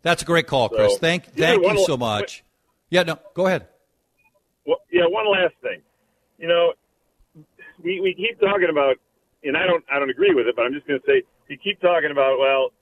that's 0.00 0.22
a 0.22 0.24
great 0.24 0.46
call, 0.46 0.70
Chris. 0.70 0.94
So, 0.94 0.98
thank 0.98 1.26
thank 1.34 1.62
you 1.62 1.84
so 1.84 1.98
much. 1.98 2.44
yeah, 2.88 3.02
no, 3.02 3.18
go 3.34 3.46
ahead. 3.46 3.68
Well, 4.66 4.78
yeah, 4.90 5.04
one 5.06 5.30
last 5.30 5.54
thing. 5.60 5.82
You 6.38 6.48
know, 6.48 6.72
we 7.84 8.00
we 8.00 8.14
keep 8.16 8.40
talking 8.40 8.68
about, 8.70 8.96
and 9.44 9.54
I 9.54 9.66
don't 9.66 9.84
I 9.92 9.98
don't 9.98 10.08
agree 10.08 10.32
with 10.34 10.46
it, 10.46 10.56
but 10.56 10.62
I'm 10.62 10.72
just 10.72 10.86
going 10.86 10.98
to 10.98 11.06
say 11.06 11.22
you 11.48 11.58
keep 11.62 11.80
talking 11.82 12.10
about 12.10 12.38
well 12.38 12.72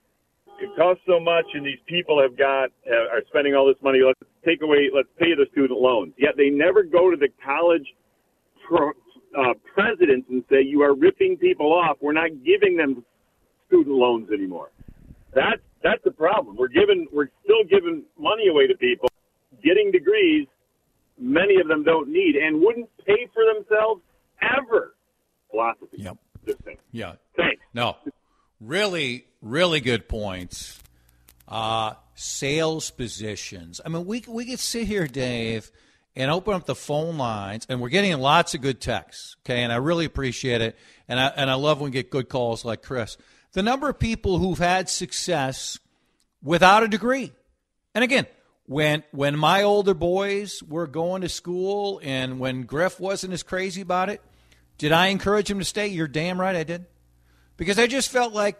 it 0.60 0.70
costs 0.76 1.02
so 1.06 1.20
much, 1.20 1.44
and 1.54 1.64
these 1.66 1.82
people 1.86 2.20
have 2.20 2.36
got 2.36 2.70
uh, 2.88 3.12
are 3.12 3.22
spending 3.28 3.54
all 3.54 3.66
this 3.66 3.80
money. 3.82 4.00
Let's 4.04 4.20
take 4.44 4.62
away, 4.62 4.90
let's 4.94 5.08
pay 5.18 5.34
the 5.34 5.46
student 5.52 5.80
loans. 5.80 6.14
Yet 6.16 6.36
they 6.36 6.48
never 6.48 6.82
go 6.82 7.10
to 7.10 7.16
the 7.16 7.28
college 7.44 7.86
pro, 8.66 8.92
uh, 9.36 9.54
presidents 9.74 10.26
and 10.30 10.44
say 10.50 10.62
you 10.62 10.82
are 10.82 10.94
ripping 10.94 11.36
people 11.36 11.72
off. 11.72 11.98
We're 12.00 12.12
not 12.12 12.30
giving 12.44 12.76
them 12.76 13.04
student 13.66 13.94
loans 13.94 14.30
anymore. 14.32 14.70
That's 15.34 15.60
that's 15.82 16.02
the 16.04 16.10
problem. 16.10 16.56
We're 16.56 16.68
giving 16.68 17.06
we're 17.12 17.28
still 17.44 17.64
giving 17.68 18.04
money 18.18 18.48
away 18.48 18.66
to 18.66 18.76
people, 18.76 19.08
getting 19.62 19.90
degrees 19.92 20.46
many 21.18 21.60
of 21.60 21.68
them 21.68 21.82
don't 21.84 22.08
need 22.08 22.36
and 22.36 22.60
wouldn't 22.60 22.88
pay 23.04 23.26
for 23.32 23.42
themselves 23.54 24.02
ever. 24.42 24.94
Philosophy. 25.50 25.96
Yep. 25.96 26.16
Yeah. 26.92 27.14
Thanks. 27.36 27.62
No, 27.74 27.96
really, 28.60 29.26
really 29.40 29.80
good 29.80 30.08
points. 30.08 30.80
Uh, 31.48 31.94
sales 32.14 32.90
positions. 32.90 33.80
I 33.84 33.88
mean, 33.88 34.06
we 34.06 34.24
we 34.26 34.46
could 34.46 34.58
sit 34.58 34.86
here, 34.86 35.06
Dave, 35.06 35.70
and 36.16 36.30
open 36.30 36.54
up 36.54 36.64
the 36.64 36.74
phone 36.74 37.18
lines, 37.18 37.66
and 37.68 37.80
we're 37.80 37.90
getting 37.90 38.16
lots 38.18 38.54
of 38.54 38.62
good 38.62 38.80
texts. 38.80 39.36
Okay, 39.44 39.62
and 39.62 39.72
I 39.72 39.76
really 39.76 40.06
appreciate 40.06 40.62
it, 40.62 40.76
and 41.06 41.20
I 41.20 41.26
and 41.28 41.50
I 41.50 41.54
love 41.54 41.80
when 41.80 41.90
we 41.90 41.92
get 41.92 42.10
good 42.10 42.28
calls 42.28 42.64
like 42.64 42.82
Chris. 42.82 43.18
The 43.52 43.62
number 43.62 43.88
of 43.88 43.98
people 43.98 44.38
who've 44.38 44.58
had 44.58 44.88
success 44.88 45.78
without 46.42 46.82
a 46.82 46.88
degree, 46.88 47.32
and 47.94 48.02
again, 48.02 48.26
when 48.64 49.04
when 49.12 49.38
my 49.38 49.62
older 49.62 49.94
boys 49.94 50.62
were 50.62 50.86
going 50.86 51.22
to 51.22 51.28
school, 51.28 52.00
and 52.02 52.40
when 52.40 52.62
Griff 52.62 52.98
wasn't 52.98 53.34
as 53.34 53.42
crazy 53.42 53.82
about 53.82 54.08
it, 54.08 54.22
did 54.78 54.92
I 54.92 55.08
encourage 55.08 55.50
him 55.50 55.58
to 55.58 55.64
stay? 55.64 55.88
You're 55.88 56.08
damn 56.08 56.40
right 56.40 56.56
I 56.56 56.64
did, 56.64 56.86
because 57.58 57.78
I 57.78 57.86
just 57.86 58.10
felt 58.10 58.32
like 58.32 58.58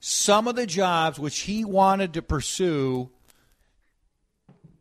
some 0.00 0.46
of 0.46 0.56
the 0.56 0.66
jobs 0.66 1.18
which 1.18 1.40
he 1.40 1.64
wanted 1.64 2.14
to 2.14 2.22
pursue 2.22 3.10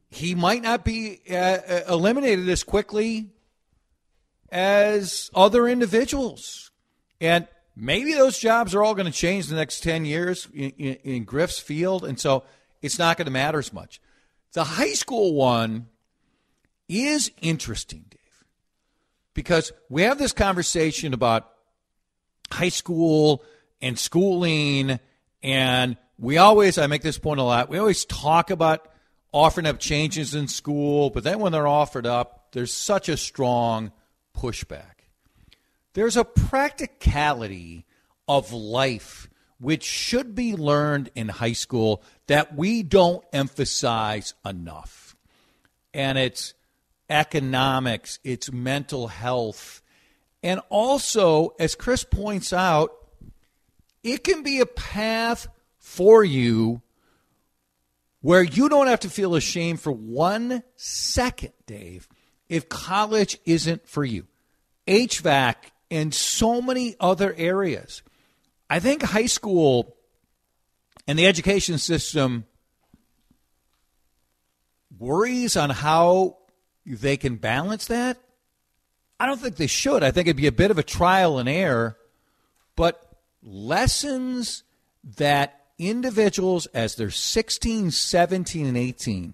he 0.09 0.35
might 0.35 0.61
not 0.61 0.85
be 0.85 1.21
uh, 1.29 1.35
uh, 1.35 1.81
eliminated 1.89 2.47
as 2.49 2.63
quickly 2.63 3.29
as 4.49 5.29
other 5.35 5.67
individuals. 5.67 6.71
And 7.19 7.47
maybe 7.75 8.13
those 8.13 8.39
jobs 8.39 8.73
are 8.73 8.83
all 8.83 8.95
going 8.95 9.11
to 9.11 9.17
change 9.17 9.47
the 9.47 9.55
next 9.55 9.81
10 9.81 10.05
years 10.05 10.47
in, 10.53 10.71
in, 10.71 10.93
in 11.03 11.23
Griff's 11.23 11.59
field. 11.59 12.05
And 12.05 12.19
so 12.19 12.43
it's 12.81 12.97
not 12.97 13.17
going 13.17 13.25
to 13.25 13.31
matter 13.31 13.59
as 13.59 13.73
much. 13.73 13.99
The 14.53 14.63
high 14.63 14.93
school 14.93 15.33
one 15.33 15.87
is 16.87 17.31
interesting, 17.41 18.05
Dave, 18.09 18.45
because 19.33 19.73
we 19.89 20.03
have 20.03 20.17
this 20.17 20.31
conversation 20.31 21.13
about 21.13 21.49
high 22.49 22.69
school 22.69 23.43
and 23.81 23.99
schooling. 23.99 24.99
And 25.43 25.97
we 26.17 26.37
always, 26.37 26.77
I 26.77 26.87
make 26.87 27.01
this 27.01 27.19
point 27.19 27.41
a 27.41 27.43
lot, 27.43 27.69
we 27.69 27.77
always 27.77 28.05
talk 28.05 28.49
about 28.49 28.87
offering 29.31 29.67
up 29.67 29.79
changes 29.79 30.33
in 30.33 30.47
school, 30.47 31.09
but 31.09 31.23
then 31.23 31.39
when 31.39 31.51
they're 31.51 31.67
offered 31.67 32.05
up, 32.05 32.47
there's 32.51 32.73
such 32.73 33.09
a 33.09 33.17
strong 33.17 33.91
pushback. 34.35 34.97
There's 35.93 36.17
a 36.17 36.23
practicality 36.23 37.85
of 38.27 38.53
life 38.53 39.29
which 39.59 39.83
should 39.83 40.35
be 40.35 40.55
learned 40.55 41.09
in 41.15 41.29
high 41.29 41.53
school 41.53 42.03
that 42.27 42.55
we 42.55 42.83
don't 42.83 43.23
emphasize 43.33 44.33
enough. 44.45 45.15
And 45.93 46.17
it's 46.17 46.53
economics, 47.09 48.19
it's 48.23 48.51
mental 48.51 49.07
health. 49.07 49.81
And 50.43 50.61
also, 50.69 51.55
as 51.59 51.73
Chris 51.73 52.03
points 52.03 52.53
out, 52.53 52.91
it 54.03 54.23
can 54.23 54.43
be 54.43 54.59
a 54.59 54.65
path 54.65 55.47
for 55.79 56.23
you 56.23 56.81
where 58.21 58.43
you 58.43 58.69
don't 58.69 58.87
have 58.87 59.01
to 59.01 59.09
feel 59.09 59.35
ashamed 59.35 59.79
for 59.79 59.91
one 59.91 60.63
second, 60.75 61.53
Dave, 61.65 62.07
if 62.49 62.69
college 62.69 63.37
isn't 63.45 63.87
for 63.87 64.03
you. 64.03 64.25
HVAC 64.87 65.55
and 65.91 66.13
so 66.13 66.61
many 66.61 66.95
other 66.99 67.33
areas. 67.37 68.01
I 68.69 68.79
think 68.79 69.03
high 69.03 69.25
school 69.27 69.95
and 71.07 71.17
the 71.17 71.27
education 71.27 71.77
system 71.77 72.45
worries 74.97 75.55
on 75.55 75.69
how 75.69 76.37
they 76.85 77.17
can 77.17 77.35
balance 77.35 77.87
that. 77.87 78.17
I 79.19 79.25
don't 79.25 79.39
think 79.39 79.55
they 79.55 79.67
should. 79.67 80.03
I 80.03 80.11
think 80.11 80.27
it'd 80.27 80.37
be 80.37 80.47
a 80.47 80.51
bit 80.51 80.71
of 80.71 80.77
a 80.77 80.83
trial 80.83 81.39
and 81.39 81.49
error, 81.49 81.97
but 82.75 83.01
lessons 83.41 84.63
that 85.17 85.66
individuals 85.77 86.65
as 86.67 86.95
they're 86.95 87.11
16, 87.11 87.91
17, 87.91 88.65
and 88.65 88.77
18 88.77 89.33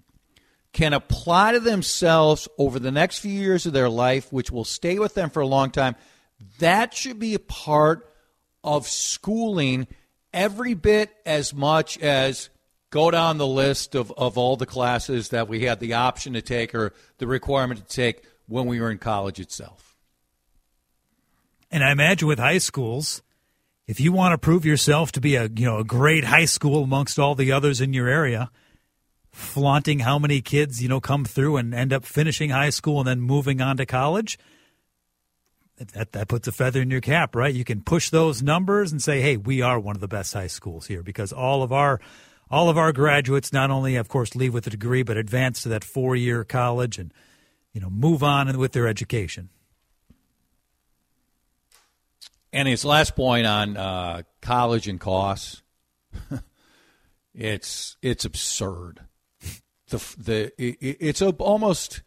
can 0.73 0.93
apply 0.93 1.51
to 1.53 1.59
themselves 1.59 2.47
over 2.57 2.79
the 2.79 2.91
next 2.91 3.19
few 3.19 3.31
years 3.31 3.65
of 3.65 3.73
their 3.73 3.89
life, 3.89 4.33
which 4.33 4.51
will 4.51 4.65
stay 4.65 4.97
with 4.97 5.13
them 5.13 5.29
for 5.29 5.41
a 5.41 5.47
long 5.47 5.69
time, 5.69 5.95
that 6.59 6.93
should 6.93 7.19
be 7.19 7.35
a 7.35 7.39
part 7.39 8.09
of 8.63 8.87
schooling 8.87 9.87
every 10.33 10.73
bit 10.73 11.11
as 11.25 11.53
much 11.53 11.97
as 11.99 12.49
go 12.89 13.11
down 13.11 13.37
the 13.37 13.47
list 13.47 13.95
of, 13.95 14.11
of 14.17 14.37
all 14.37 14.55
the 14.55 14.65
classes 14.65 15.29
that 15.29 15.47
we 15.47 15.63
had 15.63 15.79
the 15.79 15.93
option 15.93 16.33
to 16.33 16.41
take 16.41 16.73
or 16.73 16.93
the 17.19 17.27
requirement 17.27 17.79
to 17.79 17.95
take 17.95 18.23
when 18.47 18.65
we 18.65 18.79
were 18.79 18.91
in 18.91 18.97
college 18.97 19.39
itself. 19.39 19.95
And 21.71 21.83
I 21.83 21.91
imagine 21.91 22.27
with 22.27 22.39
high 22.39 22.59
schools, 22.59 23.21
if 23.87 23.99
you 23.99 24.11
want 24.11 24.33
to 24.33 24.37
prove 24.37 24.65
yourself 24.65 25.11
to 25.13 25.21
be 25.21 25.35
a 25.35 25.49
you 25.55 25.65
know 25.65 25.79
a 25.79 25.83
great 25.83 26.23
high 26.23 26.45
school 26.45 26.83
amongst 26.83 27.19
all 27.19 27.35
the 27.35 27.51
others 27.51 27.81
in 27.81 27.93
your 27.93 28.07
area, 28.07 28.49
flaunting 29.31 29.99
how 29.99 30.17
many 30.19 30.41
kids 30.41 30.81
you 30.81 30.89
know 30.89 31.01
come 31.01 31.25
through 31.25 31.57
and 31.57 31.73
end 31.73 31.91
up 31.91 32.05
finishing 32.05 32.49
high 32.49 32.69
school 32.69 32.99
and 32.99 33.07
then 33.07 33.21
moving 33.21 33.61
on 33.61 33.77
to 33.77 33.85
college, 33.85 34.39
that 35.77 36.11
that 36.13 36.27
puts 36.27 36.47
a 36.47 36.51
feather 36.51 36.81
in 36.81 36.91
your 36.91 37.01
cap, 37.01 37.35
right? 37.35 37.53
You 37.53 37.65
can 37.65 37.81
push 37.81 38.09
those 38.09 38.41
numbers 38.41 38.91
and 38.91 39.01
say, 39.01 39.21
"Hey, 39.21 39.37
we 39.37 39.61
are 39.61 39.79
one 39.79 39.95
of 39.95 40.01
the 40.01 40.07
best 40.07 40.33
high 40.33 40.47
schools 40.47 40.87
here," 40.87 41.03
because 41.03 41.33
all 41.33 41.63
of 41.63 41.71
our 41.71 41.99
all 42.49 42.69
of 42.69 42.77
our 42.77 42.93
graduates 42.93 43.51
not 43.51 43.71
only, 43.71 43.95
of 43.95 44.07
course, 44.07 44.35
leave 44.35 44.53
with 44.53 44.67
a 44.67 44.69
degree, 44.69 45.03
but 45.03 45.17
advance 45.17 45.63
to 45.63 45.69
that 45.69 45.83
four 45.83 46.15
year 46.15 46.43
college 46.43 46.97
and 46.97 47.13
you 47.73 47.81
know 47.81 47.89
move 47.89 48.23
on 48.23 48.57
with 48.57 48.71
their 48.71 48.87
education. 48.87 49.49
And 52.53 52.67
his 52.67 52.85
last 52.85 53.15
point 53.15 53.47
on 53.47 53.75
uh, 53.75 54.21
college 54.39 54.87
and 54.87 54.99
costs, 54.99 55.63
it's 57.33 57.97
it's 58.03 58.25
absurd. 58.25 59.01
The 59.87 60.15
the 60.19 60.63
it, 60.63 60.97
it's 60.99 61.21
almost, 61.23 62.03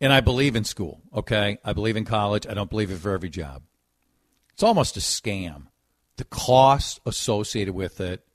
and 0.00 0.12
I 0.12 0.20
believe 0.20 0.56
in 0.56 0.64
school. 0.64 1.02
Okay, 1.14 1.58
I 1.64 1.72
believe 1.72 1.96
in 1.96 2.04
college. 2.04 2.48
I 2.48 2.54
don't 2.54 2.68
believe 2.68 2.90
it 2.90 2.98
for 2.98 3.12
every 3.12 3.30
job. 3.30 3.62
It's 4.54 4.64
almost 4.64 4.96
a 4.96 5.00
scam. 5.00 5.68
The 6.16 6.24
cost 6.24 6.98
associated 7.06 7.74
with 7.74 8.00
it, 8.00 8.26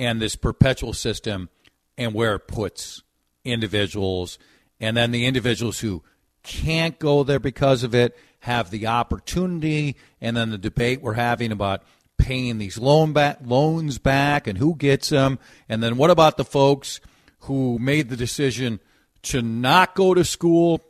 and 0.00 0.20
this 0.20 0.34
perpetual 0.34 0.94
system, 0.94 1.48
and 1.96 2.12
where 2.12 2.34
it 2.34 2.48
puts 2.48 3.04
individuals, 3.44 4.36
and 4.80 4.96
then 4.96 5.12
the 5.12 5.26
individuals 5.26 5.78
who 5.78 6.02
can't 6.42 6.98
go 6.98 7.22
there 7.22 7.38
because 7.38 7.84
of 7.84 7.94
it 7.94 8.16
have 8.42 8.70
the 8.70 8.88
opportunity, 8.88 9.96
and 10.20 10.36
then 10.36 10.50
the 10.50 10.58
debate 10.58 11.00
we're 11.00 11.12
having 11.14 11.52
about 11.52 11.84
paying 12.18 12.58
these 12.58 12.76
loan 12.76 13.12
back, 13.12 13.38
loans 13.44 13.98
back 13.98 14.48
and 14.48 14.58
who 14.58 14.74
gets 14.74 15.10
them, 15.10 15.38
and 15.68 15.80
then 15.80 15.96
what 15.96 16.10
about 16.10 16.36
the 16.36 16.44
folks 16.44 17.00
who 17.40 17.78
made 17.78 18.08
the 18.08 18.16
decision 18.16 18.80
to 19.22 19.42
not 19.42 19.94
go 19.94 20.12
to 20.12 20.24
school 20.24 20.80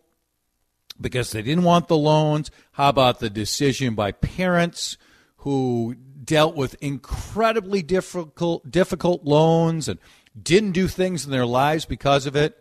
because 0.99 1.31
they 1.33 1.43
didn't 1.43 1.65
want 1.65 1.89
the 1.89 1.97
loans? 1.97 2.51
How 2.73 2.89
about 2.89 3.21
the 3.21 3.29
decision 3.29 3.95
by 3.95 4.13
parents 4.13 4.97
who 5.39 5.95
dealt 6.25 6.57
with 6.57 6.75
incredibly 6.81 7.83
difficult 7.83 8.71
difficult 8.71 9.25
loans 9.25 9.89
and 9.91 9.99
didn't 10.41 10.73
do 10.73 10.89
things 10.89 11.27
in 11.27 11.31
their 11.31 11.45
lives 11.45 11.85
because 11.85 12.25
of 12.25 12.35
it? 12.35 12.59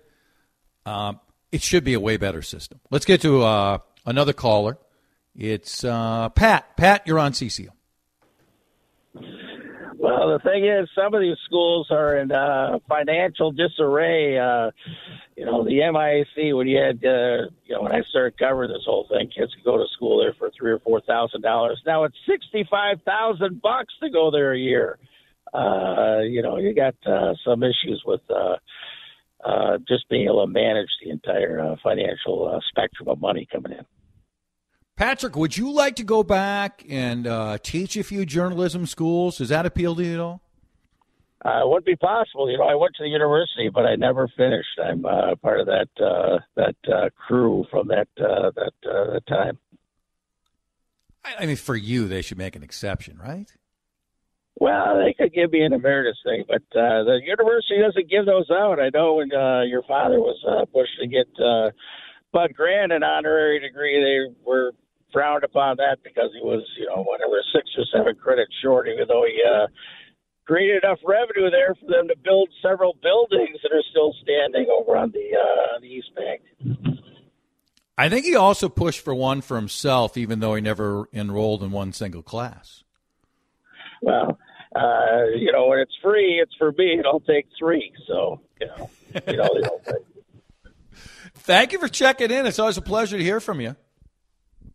Um, 0.85 1.21
it 1.49 1.61
should 1.61 1.85
be 1.85 1.93
a 1.93 1.99
way 1.99 2.17
better 2.17 2.41
system. 2.41 2.81
Let's 2.89 3.05
get 3.05 3.21
to 3.21 3.43
uh, 3.43 3.77
another 4.05 4.33
caller. 4.33 4.77
It's 5.35 5.83
uh, 5.83 6.29
Pat. 6.29 6.75
Pat, 6.77 7.03
you're 7.05 7.19
on 7.19 7.31
CCO. 7.31 7.69
Well, 9.13 10.29
the 10.31 10.39
thing 10.43 10.65
is, 10.65 10.89
some 10.95 11.13
of 11.13 11.21
these 11.21 11.37
schools 11.45 11.87
are 11.91 12.17
in 12.17 12.31
uh, 12.31 12.79
financial 12.89 13.51
disarray. 13.51 14.37
Uh, 14.37 14.71
you 15.37 15.45
know, 15.45 15.63
the 15.63 15.73
MIAC 15.73 16.55
when 16.57 16.67
you 16.67 16.77
had, 16.77 16.97
uh, 17.05 17.49
you 17.65 17.75
know, 17.75 17.83
when 17.83 17.91
I 17.91 18.01
started 18.09 18.37
covering 18.39 18.71
this 18.71 18.83
whole 18.83 19.05
thing, 19.07 19.29
kids 19.29 19.53
could 19.53 19.63
go 19.63 19.77
to 19.77 19.85
school 19.93 20.19
there 20.19 20.33
for 20.33 20.49
three 20.57 20.71
or 20.71 20.79
four 20.79 21.01
thousand 21.01 21.41
dollars. 21.41 21.79
Now 21.85 22.05
it's 22.05 22.17
sixty-five 22.27 23.01
thousand 23.05 23.61
bucks 23.61 23.93
to 24.01 24.09
go 24.09 24.31
there 24.31 24.53
a 24.53 24.57
year. 24.57 24.97
Uh, 25.53 26.21
you 26.23 26.41
know, 26.41 26.57
you 26.57 26.73
got 26.73 26.95
uh, 27.05 27.33
some 27.45 27.61
issues 27.61 28.01
with. 28.05 28.21
Uh, 28.29 28.55
uh, 29.43 29.77
just 29.87 30.07
being 30.09 30.25
able 30.25 30.45
to 30.45 30.51
manage 30.51 30.89
the 31.03 31.09
entire 31.09 31.59
uh, 31.59 31.75
financial 31.83 32.51
uh, 32.53 32.59
spectrum 32.69 33.09
of 33.09 33.19
money 33.19 33.47
coming 33.51 33.73
in. 33.73 33.85
Patrick, 34.97 35.35
would 35.35 35.57
you 35.57 35.71
like 35.71 35.95
to 35.95 36.03
go 36.03 36.21
back 36.21 36.85
and 36.87 37.25
uh, 37.25 37.57
teach 37.63 37.97
a 37.97 38.03
few 38.03 38.25
journalism 38.25 38.85
schools? 38.85 39.37
Does 39.37 39.49
that 39.49 39.65
appeal 39.65 39.95
to 39.95 40.03
you 40.03 40.13
at 40.13 40.19
all? 40.19 40.41
Uh, 41.43 41.61
it 41.63 41.69
would 41.69 41.83
be 41.83 41.95
possible. 41.95 42.51
You 42.51 42.59
know, 42.59 42.65
I 42.65 42.75
went 42.75 42.93
to 42.97 43.03
the 43.03 43.09
university, 43.09 43.69
but 43.73 43.85
I 43.85 43.95
never 43.95 44.27
finished. 44.37 44.79
I'm 44.83 45.03
uh, 45.05 45.35
part 45.41 45.59
of 45.59 45.65
that 45.65 45.89
uh, 45.99 46.37
that 46.55 46.75
uh, 46.87 47.09
crew 47.15 47.65
from 47.71 47.87
that 47.87 48.07
uh, 48.19 48.51
that 48.55 48.73
uh, 48.87 49.19
time. 49.27 49.57
I 51.23 51.47
mean, 51.47 51.55
for 51.55 51.75
you, 51.75 52.07
they 52.07 52.21
should 52.21 52.37
make 52.37 52.55
an 52.55 52.61
exception, 52.61 53.17
right? 53.17 53.51
Well, 54.59 54.99
they 54.99 55.13
could 55.13 55.33
give 55.33 55.51
me 55.51 55.61
an 55.61 55.73
emeritus 55.73 56.17
thing, 56.23 56.43
but 56.47 56.61
uh, 56.77 57.03
the 57.03 57.19
university 57.23 57.81
doesn't 57.81 58.09
give 58.09 58.25
those 58.25 58.49
out. 58.51 58.79
I 58.79 58.89
know 58.93 59.15
when 59.15 59.33
uh, 59.33 59.63
your 59.63 59.81
father 59.83 60.19
was 60.19 60.37
uh, 60.47 60.65
pushed 60.65 60.99
to 60.99 61.07
get 61.07 61.27
uh, 61.41 61.71
Bud 62.31 62.53
Grant 62.53 62.91
an 62.91 63.03
honorary 63.03 63.59
degree, 63.59 63.97
they 63.97 64.35
were 64.45 64.71
frowned 65.11 65.43
upon 65.43 65.77
that 65.77 65.97
because 66.03 66.29
he 66.33 66.41
was, 66.41 66.63
you 66.77 66.87
know, 66.87 67.03
whatever, 67.03 67.41
six 67.53 67.69
or 67.77 67.85
seven 67.91 68.15
credits 68.15 68.53
short, 68.61 68.87
even 68.87 69.07
though 69.07 69.25
he 69.25 69.41
uh, 69.43 69.67
created 70.45 70.83
enough 70.83 70.99
revenue 71.05 71.49
there 71.49 71.75
for 71.75 71.87
them 71.87 72.07
to 72.07 72.15
build 72.23 72.49
several 72.61 72.95
buildings 73.01 73.57
that 73.63 73.71
are 73.71 73.83
still 73.89 74.13
standing 74.21 74.67
over 74.69 74.97
on 74.97 75.11
the 75.11 75.31
uh, 75.37 75.79
the 75.79 75.87
East 75.87 76.09
Bank. 76.15 76.41
I 77.97 78.09
think 78.09 78.25
he 78.25 78.35
also 78.35 78.67
pushed 78.67 79.01
for 79.01 79.13
one 79.13 79.41
for 79.41 79.57
himself, 79.57 80.17
even 80.17 80.39
though 80.39 80.55
he 80.55 80.61
never 80.61 81.07
enrolled 81.13 81.61
in 81.61 81.71
one 81.71 81.93
single 81.93 82.23
class. 82.23 82.83
Well, 84.01 84.37
uh, 84.75 85.25
you 85.35 85.51
know, 85.51 85.67
when 85.67 85.79
it's 85.79 85.95
free, 86.01 86.39
it's 86.41 86.53
for 86.57 86.71
me, 86.71 86.93
and 86.93 87.05
I'll 87.05 87.19
take 87.21 87.47
three. 87.57 87.91
So, 88.07 88.41
you 88.59 88.67
know, 88.67 88.89
you 89.27 89.37
know 89.37 89.49
the 89.59 89.67
whole 89.67 89.81
thing. 89.85 91.01
Thank 91.35 91.71
you 91.71 91.79
for 91.79 91.87
checking 91.87 92.31
in. 92.31 92.45
It's 92.45 92.59
always 92.59 92.77
a 92.77 92.81
pleasure 92.81 93.17
to 93.17 93.23
hear 93.23 93.39
from 93.39 93.61
you. 93.61 93.75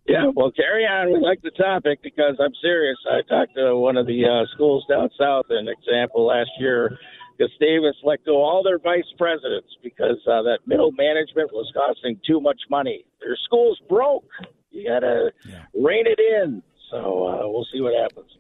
Yeah, 0.09 0.31
well, 0.35 0.53
carry 0.53 0.85
on. 0.85 1.13
We 1.13 1.19
like 1.19 1.43
the 1.43 1.51
topic 1.51 2.01
because 2.03 2.37
I'm 2.39 2.55
serious. 2.63 2.97
I 3.11 3.23
talked 3.29 3.57
to 3.57 3.77
one 3.77 3.97
of 3.97 4.07
the 4.07 4.25
uh, 4.25 4.47
schools 4.55 4.85
down 4.89 5.11
south, 5.19 5.47
an 5.51 5.67
example 5.69 6.27
last 6.27 6.51
year. 6.61 6.97
Gustavus 7.39 7.97
let 8.05 8.25
go 8.25 8.43
all 8.43 8.63
their 8.63 8.79
vice 8.79 9.11
presidents 9.19 9.69
because 9.83 10.19
uh, 10.27 10.43
that 10.43 10.59
middle 10.67 10.93
management 10.93 11.53
was 11.53 11.71
costing 11.75 12.21
too 12.27 12.41
much 12.41 12.61
money. 12.71 13.05
Their 13.21 13.37
school's 13.45 13.81
broke. 13.89 14.25
You 14.71 14.89
got 14.89 15.01
to 15.01 15.33
yeah. 15.49 15.65
rein 15.75 16.07
it 16.07 16.21
in. 16.21 16.63
So 16.91 17.27
uh, 17.27 17.49
we'll 17.49 17.67
see 17.73 17.81
what 17.81 17.95
happens. 17.95 18.31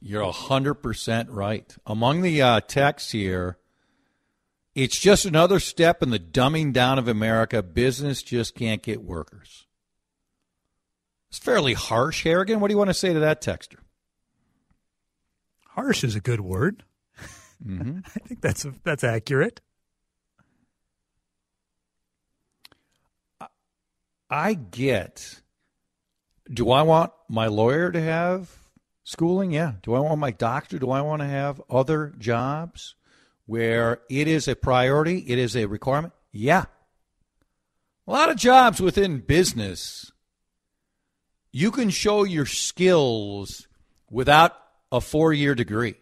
You're 0.00 0.24
100% 0.24 1.26
right. 1.30 1.76
Among 1.86 2.22
the 2.22 2.42
uh, 2.42 2.60
texts 2.60 3.12
here, 3.12 3.58
it's 4.74 4.98
just 4.98 5.24
another 5.24 5.58
step 5.58 6.02
in 6.02 6.10
the 6.10 6.18
dumbing 6.18 6.72
down 6.72 6.98
of 6.98 7.08
America. 7.08 7.62
Business 7.62 8.22
just 8.22 8.54
can't 8.54 8.82
get 8.82 9.02
workers. 9.02 9.66
It's 11.30 11.38
fairly 11.38 11.72
harsh, 11.72 12.24
Harrigan. 12.24 12.60
What 12.60 12.68
do 12.68 12.74
you 12.74 12.78
want 12.78 12.90
to 12.90 12.94
say 12.94 13.12
to 13.12 13.20
that 13.20 13.40
texter? 13.40 13.78
Harsh 15.68 16.04
is 16.04 16.14
a 16.14 16.20
good 16.20 16.40
word. 16.40 16.84
Mm-hmm. 17.64 17.98
I 18.06 18.18
think 18.20 18.40
that's 18.40 18.66
that's 18.84 19.04
accurate. 19.04 19.60
I 24.28 24.54
get. 24.54 25.40
Do 26.52 26.70
I 26.70 26.82
want 26.82 27.12
my 27.28 27.46
lawyer 27.46 27.90
to 27.90 28.00
have 28.00 28.50
schooling? 29.06 29.52
Yeah. 29.52 29.74
Do 29.82 29.94
I 29.94 30.00
want 30.00 30.18
my 30.18 30.32
doctor? 30.32 30.78
Do 30.78 30.90
I 30.90 31.00
want 31.00 31.22
to 31.22 31.28
have 31.28 31.62
other 31.70 32.12
jobs 32.18 32.96
where 33.46 34.00
it 34.10 34.28
is 34.28 34.48
a 34.48 34.56
priority? 34.56 35.18
It 35.28 35.38
is 35.38 35.56
a 35.56 35.66
requirement? 35.66 36.12
Yeah. 36.32 36.64
A 38.06 38.12
lot 38.12 38.28
of 38.28 38.36
jobs 38.36 38.80
within 38.80 39.20
business 39.20 40.12
you 41.52 41.70
can 41.70 41.88
show 41.88 42.24
your 42.24 42.44
skills 42.44 43.66
without 44.10 44.52
a 44.92 45.00
four 45.00 45.32
year 45.32 45.54
degree. 45.54 45.94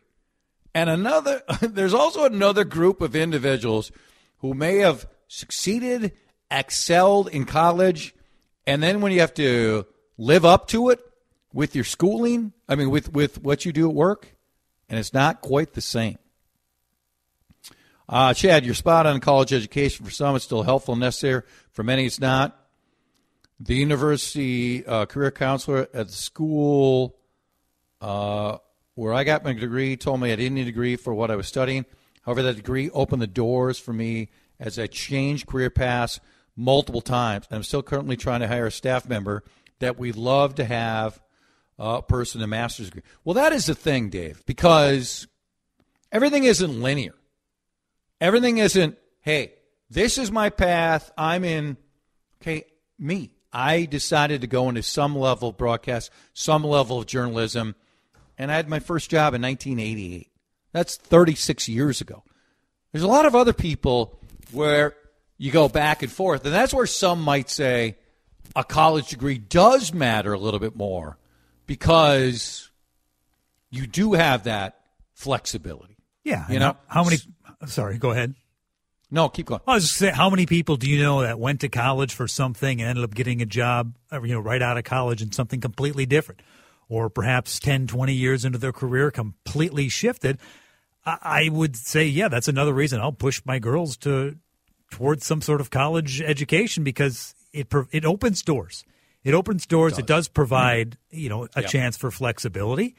And 0.75 0.91
another, 0.91 1.43
there's 1.61 1.95
also 1.95 2.25
another 2.25 2.65
group 2.65 3.01
of 3.01 3.15
individuals 3.15 3.93
who 4.39 4.55
may 4.55 4.79
have 4.79 5.07
succeeded, 5.29 6.13
excelled 6.51 7.29
in 7.29 7.45
college, 7.45 8.15
and 8.67 8.83
then 8.83 9.01
when 9.01 9.13
you 9.13 9.21
have 9.21 9.35
to 9.35 9.87
live 10.19 10.45
up 10.45 10.67
to 10.69 10.89
it 10.89 10.99
with 11.55 11.77
your 11.77 11.85
schooling, 11.85 12.53
I 12.69 12.75
mean, 12.75 12.91
with, 12.91 13.13
with 13.13 13.41
what 13.41 13.65
you 13.65 13.73
do 13.73 13.89
at 13.89 13.95
work, 13.95 14.35
and 14.89 14.99
it's 14.99 15.15
not 15.15 15.41
quite 15.41 15.73
the 15.73 15.81
same. 15.81 16.19
Uh, 18.09 18.35
Chad, 18.35 18.67
you're 18.67 18.75
spot 18.75 19.07
on 19.07 19.21
college 19.21 19.53
education. 19.53 20.05
For 20.05 20.11
some, 20.11 20.35
it's 20.37 20.45
still 20.45 20.65
helpful 20.65 20.93
and 20.93 21.01
necessary. 21.01 21.43
For 21.71 21.85
many, 21.85 22.05
it's 22.05 22.21
not. 22.21 22.61
The 23.61 23.77
university 23.77 24.85
uh, 24.85 25.07
career 25.07 25.31
counselor 25.31 25.89
at 25.95 26.09
the 26.09 26.13
school 26.13 27.17
uh, 28.01 28.59
where 28.97 29.15
I 29.15 29.23
got 29.23 29.45
my 29.45 29.53
degree 29.53 29.97
told 29.97 30.21
me 30.21 30.33
I 30.33 30.37
didn't 30.37 30.55
need 30.55 30.63
a 30.63 30.67
degree 30.67 30.97
for 30.97 31.15
what 31.15 31.31
I 31.31 31.37
was 31.37 31.47
studying. 31.47 31.87
However, 32.23 32.43
that 32.43 32.57
degree 32.57 32.91
opened 32.91 33.23
the 33.23 33.29
doors 33.29 33.79
for 33.79 33.93
me 33.93 34.29
as 34.59 34.79
I 34.79 34.89
changed 34.89 35.47
career 35.47 35.71
paths 35.71 36.19
multiple 36.57 37.01
times. 37.01 37.47
I'm 37.51 37.63
still 37.63 37.83
currently 37.83 38.17
trying 38.17 38.41
to 38.41 38.49
hire 38.49 38.67
a 38.67 38.73
staff 38.73 39.09
member 39.09 39.45
that 39.79 39.99
we'd 39.99 40.17
love 40.17 40.57
to 40.57 40.65
have 40.65 41.21
a 41.79 42.03
person 42.03 42.43
a 42.43 42.47
master's 42.47 42.87
degree. 42.87 43.03
Well, 43.25 43.35
that 43.35 43.53
is 43.53 43.67
the 43.67 43.75
thing, 43.75 44.11
Dave, 44.11 44.45
because 44.47 45.27
everything 46.13 46.45
isn't 46.45 46.83
linear. 46.83 47.15
Everything 48.21 48.59
isn't, 48.59 48.97
hey, 49.21 49.53
this 49.91 50.19
is 50.19 50.31
my 50.31 50.51
path. 50.51 51.11
I'm 51.17 51.45
in, 51.45 51.77
okay, 52.41 52.65
me. 52.99 53.31
I 53.53 53.85
decided 53.85 54.41
to 54.41 54.47
go 54.49 54.69
into 54.69 54.83
some 54.83 55.17
level 55.17 55.51
of 55.51 55.57
broadcast, 55.57 56.11
some 56.33 56.65
level 56.65 56.99
of 56.99 57.07
journalism, 57.07 57.77
and 58.37 58.51
I 58.51 58.57
had 58.57 58.69
my 58.69 58.81
first 58.81 59.11
job 59.11 59.35
in 59.35 59.43
1988. 59.43 60.29
That's 60.73 60.97
36 60.97 61.69
years 61.69 62.01
ago. 62.01 62.25
There's 62.91 63.05
a 63.05 63.09
lot 63.09 63.27
of 63.27 63.37
other 63.37 63.53
people 63.53 64.19
where 64.51 64.97
you 65.39 65.53
go 65.53 65.69
back 65.69 66.03
and 66.03 66.11
forth, 66.11 66.45
and 66.45 66.53
that's 66.53 66.75
where 66.75 66.87
some 66.87 67.23
might 67.23 67.49
say 67.49 67.97
a 68.57 68.65
college 68.65 69.09
degree 69.09 69.39
does 69.39 69.93
matter 69.93 70.33
a 70.33 70.39
little 70.39 70.61
bit 70.61 70.75
more 70.75 71.17
because 71.67 72.71
you 73.71 73.87
do 73.87 74.13
have 74.15 74.45
that 74.45 74.81
flexibility. 75.15 75.97
Yeah, 76.25 76.47
you 76.49 76.59
know 76.59 76.77
how 76.87 77.05
many? 77.05 77.19
Sorry, 77.67 77.99
go 77.99 78.11
ahead. 78.11 78.35
No, 79.11 79.29
keep 79.29 79.47
going. 79.47 79.61
I 79.67 79.75
was 79.75 79.85
just 79.85 79.97
saying, 79.97 80.15
how 80.15 80.29
many 80.29 80.47
people 80.47 80.77
do 80.77 80.89
you 80.89 81.01
know 81.01 81.23
that 81.23 81.39
went 81.39 81.61
to 81.61 81.69
college 81.69 82.15
for 82.15 82.27
something 82.27 82.81
and 82.81 82.91
ended 82.91 83.05
up 83.05 83.15
getting 83.15 83.43
a 83.43 83.47
job, 83.47 83.95
uh, 84.13 84.21
you 84.23 84.35
know, 84.35 84.41
right 84.41 84.61
out 84.61 84.77
of 84.77 84.85
college 84.85 85.23
in 85.23 85.31
something 85.31 85.61
completely 85.61 86.05
different? 86.07 86.41
Or 86.89 87.09
perhaps 87.09 87.61
10, 87.61 87.87
20 87.87 88.13
years 88.13 88.45
into 88.45 88.59
their 88.59 88.73
career, 88.73 89.11
completely 89.11 89.89
shifted. 89.89 90.39
I 91.07 91.49
would 91.53 91.77
say, 91.77 92.07
yeah, 92.07 92.29
that's 92.29 92.49
another 92.49 92.73
reason 92.73 93.01
I'll 93.01 93.13
push 93.13 93.43
my 93.45 93.59
girls 93.59 93.97
to 93.99 94.37
towards 94.91 95.27
some 95.27 95.43
sort 95.43 95.61
of 95.61 95.71
college 95.71 96.21
education 96.21 96.83
because 96.83 97.35
it 97.53 97.69
it 97.93 98.05
opens 98.05 98.43
doors. 98.43 98.85
It 99.25 99.35
opens 99.35 99.67
doors. 99.67 99.95
It 99.95 99.97
does, 99.97 99.99
it 99.99 100.07
does 100.07 100.29
provide 100.29 100.91
mm-hmm. 100.91 101.19
you 101.19 101.29
know 101.29 101.49
a 101.57 101.63
yep. 101.63 101.71
chance 101.71 101.97
for 101.97 102.11
flexibility, 102.11 102.95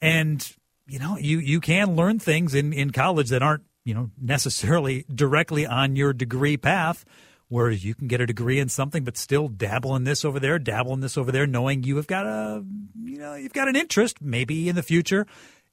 and 0.00 0.46
you 0.86 0.98
know 0.98 1.16
you 1.18 1.38
you 1.38 1.60
can 1.60 1.96
learn 1.96 2.18
things 2.18 2.54
in 2.54 2.72
in 2.72 2.90
college 2.90 3.30
that 3.30 3.42
aren't 3.42 3.64
you 3.84 3.94
know, 3.94 4.10
necessarily 4.20 5.04
directly 5.12 5.66
on 5.66 5.96
your 5.96 6.12
degree 6.12 6.56
path, 6.56 7.04
whereas 7.48 7.84
you 7.84 7.94
can 7.94 8.08
get 8.08 8.20
a 8.20 8.26
degree 8.26 8.58
in 8.58 8.68
something 8.68 9.04
but 9.04 9.16
still 9.16 9.48
dabble 9.48 9.96
in 9.96 10.04
this 10.04 10.24
over 10.24 10.38
there, 10.38 10.58
dabble 10.58 10.94
in 10.94 11.00
this 11.00 11.18
over 11.18 11.32
there, 11.32 11.46
knowing 11.46 11.82
you 11.82 11.96
have 11.96 12.06
got 12.06 12.26
a, 12.26 12.64
you 13.02 13.18
know, 13.18 13.34
you've 13.34 13.52
got 13.52 13.68
an 13.68 13.76
interest. 13.76 14.20
Maybe 14.20 14.68
in 14.68 14.76
the 14.76 14.82
future, 14.82 15.26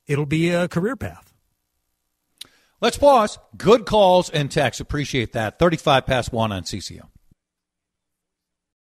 it'll 0.07 0.25
be 0.25 0.49
a 0.49 0.67
career 0.67 0.95
path. 0.95 1.33
Let's 2.81 2.97
pause. 2.97 3.37
Good 3.57 3.85
calls 3.85 4.29
and 4.29 4.49
texts. 4.49 4.79
Appreciate 4.79 5.33
that. 5.33 5.59
35 5.59 6.05
past 6.05 6.31
one 6.31 6.51
on 6.51 6.63
CCO. 6.63 7.01